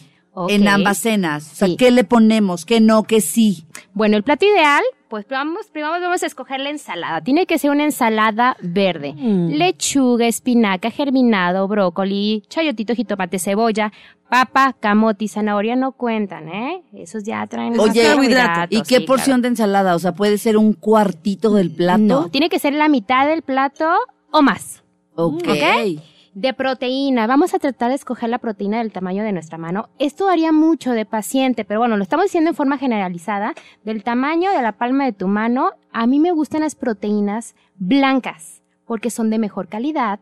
en 0.49 0.67
ambas 0.67 0.97
cenas. 0.97 1.49
O 1.51 1.55
sea, 1.55 1.67
Sí. 1.67 1.77
¿qué 1.77 1.91
le 1.91 2.03
ponemos? 2.03 2.65
¿Qué 2.65 2.81
no? 2.81 3.03
¿Qué 3.03 3.21
sí? 3.21 3.65
Bueno, 3.93 4.17
el 4.17 4.23
plato 4.23 4.45
ideal, 4.45 4.83
pues 5.15 5.29
vamos, 5.29 5.67
primero 5.71 5.93
vamos 5.93 6.23
a 6.23 6.25
escoger 6.25 6.59
la 6.59 6.69
ensalada. 6.69 7.21
Tiene 7.21 7.45
que 7.45 7.57
ser 7.57 7.71
una 7.71 7.85
ensalada 7.85 8.57
verde. 8.61 9.13
Lechuga, 9.13 10.27
espinaca, 10.27 10.91
germinado, 10.91 11.69
brócoli, 11.69 12.43
chayotito, 12.49 12.93
jitomate, 12.93 13.39
cebolla, 13.39 13.93
papa, 14.29 14.75
camote 14.77 15.23
y 15.23 15.27
zanahoria 15.29 15.77
no 15.77 15.93
cuentan, 15.93 16.49
¿eh? 16.49 16.83
Esos 16.93 17.23
ya 17.23 17.47
traen 17.47 17.79
Oye, 17.79 18.03
carbohidratos, 18.03 18.77
¿y 18.77 18.81
qué 18.81 18.97
sí, 18.97 19.05
porción 19.05 19.41
de 19.41 19.47
ensalada? 19.47 19.95
O 19.95 19.99
sea, 19.99 20.11
puede 20.11 20.37
ser 20.37 20.57
un 20.57 20.73
cuartito 20.73 21.53
del 21.53 21.71
plato. 21.71 22.01
No, 22.01 22.29
tiene 22.29 22.49
que 22.49 22.59
ser 22.59 22.73
la 22.73 22.89
mitad 22.89 23.25
del 23.25 23.41
plato 23.41 23.85
o 24.31 24.41
más. 24.41 24.83
Ok. 25.15 25.47
¿Ok? 25.47 26.01
De 26.35 26.53
proteína, 26.53 27.27
vamos 27.27 27.53
a 27.53 27.59
tratar 27.59 27.87
de 27.87 27.95
escoger 27.95 28.27
la 28.27 28.39
proteína 28.39 28.79
del 28.79 28.91
tamaño 28.91 29.23
de 29.23 29.31
nuestra 29.31 29.57
mano. 29.57 29.87
Esto 29.99 30.25
varía 30.25 30.51
mucho 30.51 30.91
de 30.91 31.05
paciente, 31.05 31.63
pero 31.63 31.79
bueno, 31.79 31.95
lo 31.95 32.03
estamos 32.03 32.25
diciendo 32.25 32.49
en 32.49 32.57
forma 32.57 32.77
generalizada. 32.77 33.53
Del 33.85 34.03
tamaño 34.03 34.51
de 34.51 34.61
la 34.61 34.73
palma 34.73 35.05
de 35.05 35.13
tu 35.13 35.29
mano, 35.29 35.71
a 35.93 36.07
mí 36.07 36.19
me 36.19 36.33
gustan 36.33 36.59
las 36.59 36.75
proteínas 36.75 37.55
blancas, 37.77 38.61
porque 38.85 39.11
son 39.11 39.29
de 39.29 39.39
mejor 39.39 39.69
calidad 39.69 40.19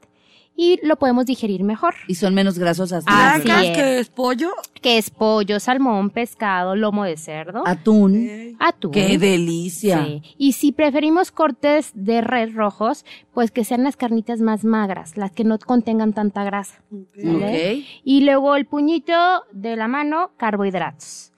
y 0.56 0.80
lo 0.86 0.98
podemos 0.98 1.26
digerir 1.26 1.63
mejor. 1.63 1.96
Y 2.08 2.16
son 2.16 2.34
menos 2.36 2.60
grasosas. 2.60 3.04
Así 3.08 3.44
Blancas, 3.44 3.63
es. 3.66 3.76
que 3.78 4.00
es 4.00 4.10
pollo. 4.10 4.52
Que 4.82 4.98
es 4.98 5.10
pollo, 5.10 5.60
salmón, 5.60 6.10
pescado, 6.10 6.76
lomo 6.76 7.06
de 7.06 7.18
cerdo, 7.18 7.63
Atún. 7.66 8.56
atún. 8.60 8.92
¡Qué 8.92 9.18
delicia! 9.18 10.04
Sí. 10.06 10.22
Y 10.38 10.54
si 10.54 10.72
preferimos 10.74 11.32
cortes 11.32 11.92
de 11.96 12.22
res 12.22 12.54
rojos, 12.54 13.06
pues 13.34 13.50
que 13.52 13.63
sean 13.63 13.84
las 13.84 13.96
carnitas 13.98 14.42
más 14.42 14.63
magras, 14.63 15.18
las 15.18 15.32
que 15.32 15.44
no 15.44 15.58
contengan 15.58 16.13
tanta 16.13 16.44
grasa. 16.44 16.76
¿vale? 16.92 17.78
Ok. 17.80 17.86
Y 18.04 18.22
luego 18.22 18.56
el 18.56 18.66
puñito 18.66 19.13
de 19.52 19.76
la 19.76 19.88
mano, 19.88 20.32
carbohidratos. 20.38 21.32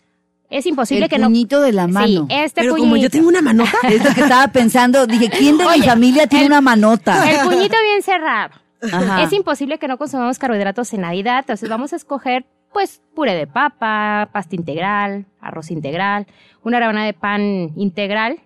Es 0.49 0.65
imposible 0.67 1.06
El 1.06 1.10
que 1.10 1.17
no. 1.17 1.28
puñito 1.28 1.60
de 1.62 1.71
la 1.73 1.88
mano. 1.88 2.28
Sí, 2.30 2.36
este 2.36 2.62
Pero 2.62 2.73
puñito. 2.73 2.84
como 2.89 2.97
yo 2.97 3.10
tengo 3.10 3.28
una 3.28 3.41
manota. 3.41 3.78
Es 3.89 4.04
lo 4.04 4.13
que 4.13 4.21
estaba 4.21 4.47
pensando. 4.49 5.08
Dije, 5.08 5.30
¿quién 5.30 5.58
de 5.58 5.65
mi 5.65 5.82
familia 5.82 6.28
tiene 6.28 6.45
el- 6.45 6.51
una 6.51 6.62
manota? 6.62 7.30
El 7.30 7.47
puñito 7.47 7.75
bien 7.84 8.01
cerrado. 8.04 8.54
Ajá. 8.81 9.23
Es 9.23 9.33
imposible 9.33 9.77
que 9.79 9.88
no 9.88 9.97
consumamos 9.97 10.38
carbohidratos 10.39 10.93
en 10.93 11.01
Navidad, 11.01 11.39
entonces 11.39 11.69
vamos 11.69 11.93
a 11.93 11.95
escoger 11.95 12.45
pues 12.73 13.01
puré 13.15 13.33
de 13.35 13.47
papa, 13.47 14.27
pasta 14.33 14.53
integral, 14.55 15.25
arroz 15.39 15.71
integral, 15.71 16.27
una 16.63 16.77
rebanada 16.79 17.05
de 17.05 17.13
pan 17.13 17.71
integral, 17.77 18.39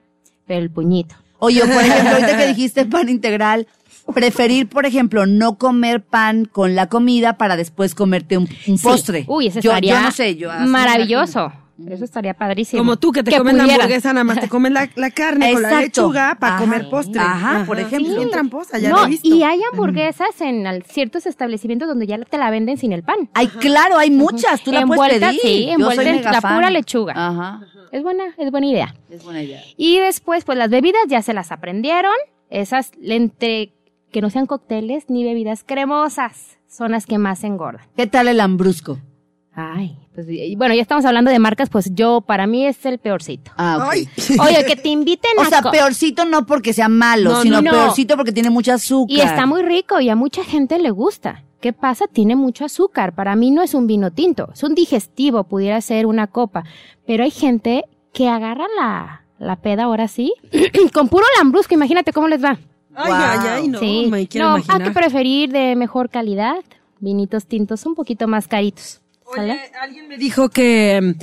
pero 0.45 0.59
el 0.61 0.69
puñito. 0.69 1.15
Oye, 1.39 1.61
por 1.61 1.81
ejemplo, 1.81 2.11
ahorita 2.11 2.37
que 2.37 2.47
dijiste 2.53 2.85
pan 2.85 3.09
integral, 3.09 3.65
preferir, 4.13 4.67
por 4.69 4.85
ejemplo, 4.85 5.25
no 5.25 5.57
comer 5.57 6.03
pan 6.03 6.45
con 6.45 6.75
la 6.75 6.87
comida 6.89 7.37
para 7.37 7.55
después 7.57 7.95
comerte 7.95 8.37
un, 8.37 8.43
un 8.67 8.77
Sí. 8.77 8.83
postre. 8.83 9.25
Uy, 9.27 9.47
eso 9.47 9.61
yo, 9.61 9.71
estaría 9.71 9.93
yo 9.95 10.01
no 10.01 10.11
sé, 10.11 10.35
yo 10.35 10.51
maravilloso. 10.67 11.51
Eso 11.87 12.03
estaría 12.03 12.33
padrísimo. 12.33 12.81
Como 12.81 12.97
tú 12.97 13.11
que 13.11 13.23
te 13.23 13.37
comes 13.37 13.53
la 13.55 13.63
hamburguesa, 13.63 14.11
nada 14.13 14.23
más 14.23 14.39
te 14.39 14.49
comes 14.49 14.71
la, 14.71 14.89
la 14.95 15.11
carne 15.11 15.53
con 15.53 15.61
la 15.61 15.81
lechuga 15.81 16.35
para 16.39 16.57
comer 16.57 16.89
postre. 16.89 17.19
Ajá, 17.21 17.63
por 17.65 17.79
ejemplo. 17.79 18.09
Sí, 18.11 18.15
bien 18.17 18.29
tramposa, 18.31 18.77
ya 18.79 18.89
no, 18.89 18.97
lo 18.97 19.05
he 19.05 19.09
visto. 19.09 19.27
y 19.27 19.43
hay 19.43 19.59
hamburguesas 19.71 20.41
en 20.41 20.65
ciertos 20.87 21.25
establecimientos 21.25 21.87
donde 21.87 22.07
ya 22.07 22.17
te 22.19 22.37
la 22.37 22.49
venden 22.49 22.77
sin 22.77 22.91
el 22.91 23.03
pan. 23.03 23.29
Ay, 23.33 23.47
claro, 23.47 23.97
hay 23.97 24.11
muchas, 24.11 24.61
tú 24.63 24.71
la 24.71 24.85
puedes 24.85 25.01
Envuelta, 25.13 25.27
pedir. 25.27 25.41
sí, 25.41 25.69
envuelta 25.69 26.03
en 26.09 26.23
la 26.23 26.41
fan. 26.41 26.55
pura 26.55 26.69
lechuga. 26.69 27.13
Ajá, 27.15 27.61
Es 27.91 28.03
buena, 28.03 28.23
es 28.37 28.51
buena 28.51 28.67
idea. 28.67 28.95
es 29.09 29.23
buena 29.23 29.41
idea. 29.41 29.61
Y 29.77 29.99
después, 29.99 30.43
pues 30.43 30.57
las 30.57 30.69
bebidas 30.69 31.01
ya 31.07 31.21
se 31.21 31.33
las 31.33 31.51
aprendieron. 31.51 32.13
Esas 32.49 32.91
entre 33.01 33.73
que 34.11 34.21
no 34.21 34.29
sean 34.29 34.47
cócteles 34.47 35.05
ni 35.09 35.23
bebidas 35.23 35.63
cremosas 35.63 36.57
son 36.67 36.91
las 36.91 37.05
que 37.05 37.17
más 37.17 37.43
engordan. 37.43 37.85
¿Qué 37.95 38.07
tal 38.07 38.27
el 38.27 38.37
lambrusco? 38.37 38.99
Ay, 39.59 39.97
pues 40.15 40.27
y- 40.29 40.55
bueno, 40.55 40.73
ya 40.73 40.81
estamos 40.81 41.03
hablando 41.05 41.29
de 41.31 41.39
marcas, 41.39 41.69
pues 41.69 41.93
yo 41.93 42.21
para 42.21 42.47
mí 42.47 42.65
es 42.65 42.85
el 42.85 42.97
peorcito. 42.99 43.51
Ah, 43.57 43.77
ok. 43.77 43.91
Ay. 43.91 44.07
Oye, 44.39 44.65
que 44.65 44.75
te 44.75 44.89
inviten 44.89 45.31
O 45.37 45.41
a 45.41 45.45
sea, 45.45 45.61
co- 45.61 45.71
peorcito 45.71 46.23
no 46.25 46.45
porque 46.45 46.71
sea 46.73 46.87
malo, 46.89 47.31
No, 47.31 47.41
sino 47.41 47.61
no. 47.61 47.71
peorcito 47.71 48.15
porque 48.15 48.31
tiene 48.31 48.49
mucha 48.49 48.75
azúcar. 48.75 49.15
Y 49.17 49.19
está 49.21 49.45
muy 49.45 49.61
rico 49.63 49.99
y 49.99 50.09
a 50.09 50.15
mucha 50.15 50.43
gente 50.43 50.79
le 50.79 50.91
gusta. 50.91 51.43
¿Qué 51.59 51.73
pasa? 51.73 52.05
Tiene 52.07 52.37
mucho 52.37 52.63
azúcar. 52.63 53.13
Para 53.13 53.35
mí 53.35 53.51
no 53.51 53.61
es 53.61 53.73
un 53.73 53.85
vino 53.85 54.11
tinto, 54.11 54.49
es 54.53 54.63
un 54.63 54.75
digestivo, 54.75 55.43
pudiera 55.43 55.81
ser 55.81 56.05
una 56.05 56.27
copa. 56.27 56.63
Pero 57.05 57.23
hay 57.25 57.31
gente 57.31 57.83
que 58.13 58.29
agarra 58.29 58.65
la, 58.79 59.23
la 59.39 59.57
peda 59.57 59.83
ahora 59.83 60.07
sí, 60.07 60.33
con 60.93 61.09
puro 61.09 61.25
lambrusco, 61.37 61.73
imagínate 61.73 62.13
cómo 62.13 62.27
les 62.29 62.41
va. 62.43 62.57
Ay, 62.95 63.11
Wow. 63.11 63.15
ay, 63.21 63.39
ay, 63.49 63.67
no, 63.67 63.79
sí, 63.79 64.07
me 64.09 64.27
quiero 64.27 64.49
no, 64.57 64.63
hay 64.67 64.81
que 64.83 64.91
preferir 64.91 65.51
de 65.51 65.75
mejor 65.75 66.09
calidad, 66.09 66.55
vinitos 66.99 67.45
tintos 67.45 67.85
un 67.85 67.93
poquito 67.95 68.27
más 68.27 68.47
caritos. 68.47 69.01
Oye, 69.37 69.59
alguien 69.81 70.07
me 70.07 70.17
dijo 70.17 70.49
que, 70.49 71.15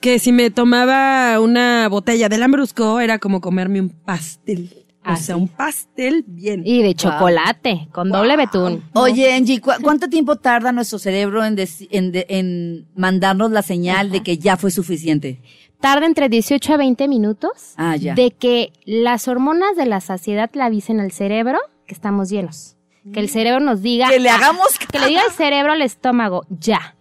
que 0.00 0.18
si 0.18 0.32
me 0.32 0.50
tomaba 0.50 1.40
una 1.40 1.88
botella 1.88 2.28
de 2.28 2.38
lambrusco 2.38 3.00
era 3.00 3.18
como 3.18 3.40
comerme 3.40 3.80
un 3.80 3.90
pastel. 3.90 4.74
O 4.76 5.02
Ah, 5.02 5.16
sea, 5.16 5.34
sí. 5.36 5.40
un 5.40 5.48
pastel 5.48 6.24
bien. 6.26 6.62
Y 6.64 6.82
de 6.82 6.94
chocolate, 6.94 7.88
con 7.90 8.10
doble 8.10 8.36
betún. 8.36 8.84
Oye, 8.92 9.32
Angie, 9.32 9.58
¿cu- 9.60 9.70
¿cuánto 9.82 10.08
tiempo 10.10 10.36
tarda 10.36 10.72
nuestro 10.72 10.98
cerebro 10.98 11.42
en, 11.42 11.56
en, 11.58 12.12
en 12.28 12.86
mandarnos 12.94 13.50
la 13.50 13.62
señal 13.62 14.10
de 14.10 14.22
que 14.22 14.36
ya 14.36 14.58
fue 14.58 14.70
suficiente? 14.70 15.40
Tarda 15.80 16.04
entre 16.04 16.28
18 16.28 16.74
a 16.74 16.76
20 16.76 17.08
minutos 17.08 17.72
Ah, 17.78 17.96
ya. 17.96 18.14
de 18.14 18.30
que 18.32 18.74
las 18.84 19.26
hormonas 19.26 19.74
de 19.74 19.86
la 19.86 20.02
saciedad 20.02 20.50
le 20.52 20.62
avisen 20.64 21.00
al 21.00 21.12
cerebro 21.12 21.58
que 21.86 21.94
estamos 21.94 22.28
llenos. 22.28 22.76
Que 23.14 23.20
el 23.20 23.30
cerebro 23.30 23.60
nos 23.60 23.80
diga... 23.80 24.10
Que 24.10 24.20
le 24.20 24.28
hagamos 24.28 24.66
Que 24.92 24.98
le 24.98 25.06
diga 25.06 25.22
al 25.22 25.32
cerebro 25.32 25.72
al 25.72 25.80
estómago, 25.80 26.44
ya, 26.50 26.94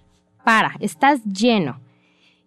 para, 0.50 0.72
estás 0.80 1.24
lleno. 1.26 1.80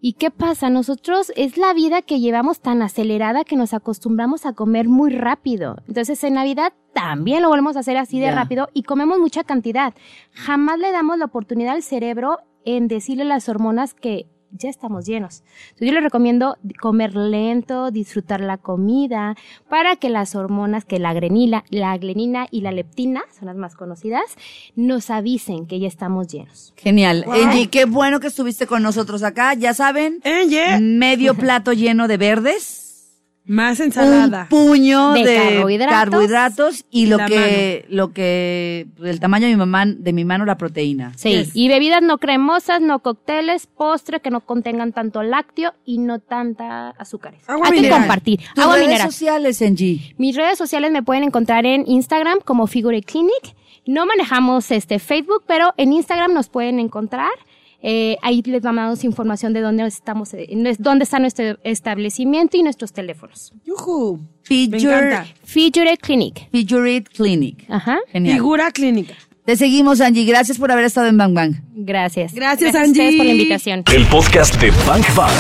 ¿Y 0.01 0.15
qué 0.15 0.33
pasa? 0.33 0.71
Nosotros 0.71 1.33
es 1.37 1.57
la 1.57 1.73
vida 1.73 2.03
que 2.03 2.19
llevamos 2.19 2.59
tan 2.59 2.83
acelerada 2.83 3.45
que 3.45 3.55
nos 3.55 3.75
acostumbramos 3.75 4.45
a 4.45 4.55
comer 4.55 4.89
muy 4.89 5.13
rápido. 5.13 5.77
Entonces 5.87 6.25
en 6.25 6.35
Navidad 6.35 6.73
también 6.93 7.43
lo 7.43 7.49
volvemos 7.49 7.77
a 7.77 7.79
hacer 7.79 7.97
así 7.97 8.19
de 8.19 8.33
rápido 8.33 8.69
y 8.75 8.83
comemos 8.83 9.21
mucha 9.21 9.45
cantidad. 9.45 9.95
Jamás 10.33 10.81
le 10.81 10.91
damos 10.91 11.17
la 11.17 11.27
oportunidad 11.27 11.75
al 11.75 11.85
cerebro 11.85 12.39
en 12.65 12.89
decirle 12.89 13.23
a 13.23 13.27
las 13.27 13.49
hormonas 13.49 13.95
que 13.95 14.27
ya 14.53 14.69
estamos 14.69 15.07
llenos. 15.07 15.43
Entonces 15.71 15.89
yo 15.89 15.93
les 15.93 16.03
recomiendo 16.03 16.57
comer 16.81 17.15
lento, 17.15 17.91
disfrutar 17.91 18.41
la 18.41 18.59
comida, 18.59 19.37
para 19.69 19.97
que 19.97 20.09
las 20.09 20.35
hormonas, 20.35 20.85
que 20.85 20.99
la 20.99 21.13
grenila, 21.15 21.65
la 21.71 21.97
glenina 21.99 22.47
y 22.51 22.61
la 22.61 22.73
leptina, 22.73 23.23
son 23.39 23.47
las 23.47 23.57
más 23.57 23.75
conocidas, 23.75 24.37
nos 24.77 25.11
avisen 25.11 25.67
que 25.67 25.81
ya 25.81 25.89
estamos 25.89 26.29
llenos. 26.29 26.73
Genial. 26.77 27.25
Angie, 27.29 27.69
qué 27.69 27.85
bueno 27.85 28.21
que 28.21 28.29
estuviste 28.29 28.67
con 28.67 28.83
nosotros 28.83 29.23
acá. 29.23 29.55
Ya 29.55 29.75
saben, 29.75 30.21
Ella, 30.25 30.79
medio 30.81 31.35
plato 31.35 31.73
lleno 31.73 32.09
de 32.09 32.17
verdes. 32.17 32.92
Más 33.45 33.81
Un 33.81 33.87
ensalada. 33.87 34.47
puño 34.49 35.13
de, 35.15 35.25
De 35.25 35.37
carbohidratos. 35.37 35.95
carbohidratos 35.99 36.85
y 36.91 37.03
Y 37.03 37.07
lo 37.07 37.19
que, 37.19 37.85
lo 37.89 38.13
que, 38.13 38.87
el 39.03 39.19
tamaño 39.21 39.47
de 39.47 39.53
mi 39.53 39.57
mamá, 39.59 39.85
de 39.87 40.13
mi 40.13 40.25
mano, 40.25 40.45
la 40.45 40.57
proteína. 40.57 41.13
Sí, 41.17 41.31
Yes. 41.31 41.51
y 41.55 41.69
bebidas 41.69 42.03
no 42.03 42.19
cremosas, 42.19 42.81
no 42.81 43.01
cócteles, 43.01 43.67
postre 43.67 44.21
que 44.21 44.31
no 44.31 44.41
contengan 44.43 44.93
tanto 44.93 45.23
lácteo 45.23 45.75
y 45.85 45.99
no 45.99 46.21
tanta 46.21 46.91
azúcares. 46.91 47.43
Agua 47.49 47.67
Hay 47.67 47.73
que 47.73 47.77
mineral. 47.79 47.99
compartir. 48.01 48.41
Tus 48.55 48.63
Agua 48.65 48.77
redes 48.77 48.89
mineral. 48.89 49.11
sociales, 49.11 49.61
Angie. 49.63 50.15
Mis 50.19 50.37
redes 50.37 50.57
sociales 50.57 50.93
me 50.93 51.03
pueden 51.03 51.25
encontrar 51.25 51.67
en 51.67 51.85
Instagram 51.89 52.39
como 52.45 52.67
Figure 52.67 53.03
Clinic. 53.03 53.57
No 53.85 54.07
manejamos 54.07 54.71
este 54.71 55.01
Facebook, 55.01 55.43
pero 55.49 55.75
en 55.77 55.93
Instagram 55.93 56.33
nos 56.33 56.49
pueden 56.49 56.79
encontrar. 56.79 57.31
Eh, 57.83 58.17
ahí 58.23 58.43
les 58.43 58.63
mandamos 58.63 59.03
información 59.05 59.53
de 59.53 59.61
dónde 59.61 59.85
estamos, 59.87 60.33
eh, 60.35 60.49
dónde 60.79 61.05
está 61.05 61.19
nuestro 61.19 61.59
establecimiento 61.65 62.57
y 62.57 62.63
nuestros 62.63 62.93
teléfonos. 62.93 63.53
Yujú. 63.65 64.19
Me 64.19 64.29
Figure, 64.43 64.79
encanta. 64.79 65.27
Figure 65.45 65.97
Clinic. 65.97 66.49
Figure 66.51 66.97
It 66.97 67.09
Clinic. 67.09 67.65
Ajá. 67.69 67.99
Genial. 68.13 68.37
Figura 68.37 68.71
clínica. 68.71 69.15
Te 69.45 69.57
seguimos, 69.57 70.01
Angie. 70.01 70.25
Gracias 70.25 70.57
por 70.59 70.71
haber 70.71 70.85
estado 70.85 71.09
en 71.09 71.17
Bang 71.19 71.35
Bang. 71.35 71.55
Gracias. 71.75 72.33
Gracias, 72.33 72.75
Angie. 72.77 73.17
por 73.17 73.27
la 73.27 73.33
invitación. 73.33 73.83
El 73.93 74.07
podcast 74.07 74.55
de 74.61 74.71
Bank 74.87 75.05
Bank. 75.17 75.33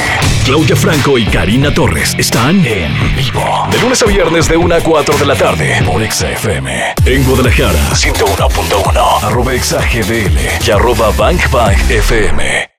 Claudia 0.44 0.74
Franco 0.74 1.16
y 1.18 1.24
Karina 1.26 1.72
Torres 1.72 2.16
están 2.18 2.56
en 2.66 2.92
vivo. 3.16 3.68
De 3.70 3.78
lunes 3.80 4.02
a 4.02 4.06
viernes 4.06 4.48
de 4.48 4.56
1 4.56 4.74
a 4.74 4.80
4 4.80 5.18
de 5.18 5.26
la 5.26 5.36
tarde 5.36 5.82
por 5.86 6.04
XFM. 6.04 6.94
En 7.06 7.24
Guadalajara, 7.24 7.90
101.1. 7.94 9.22
Arroba 9.22 9.52
XAGDL 9.52 10.66
y 10.66 10.70
arroba 10.72 11.10
Bank 11.16 11.48
Bank 11.52 11.78
FM. 11.88 12.71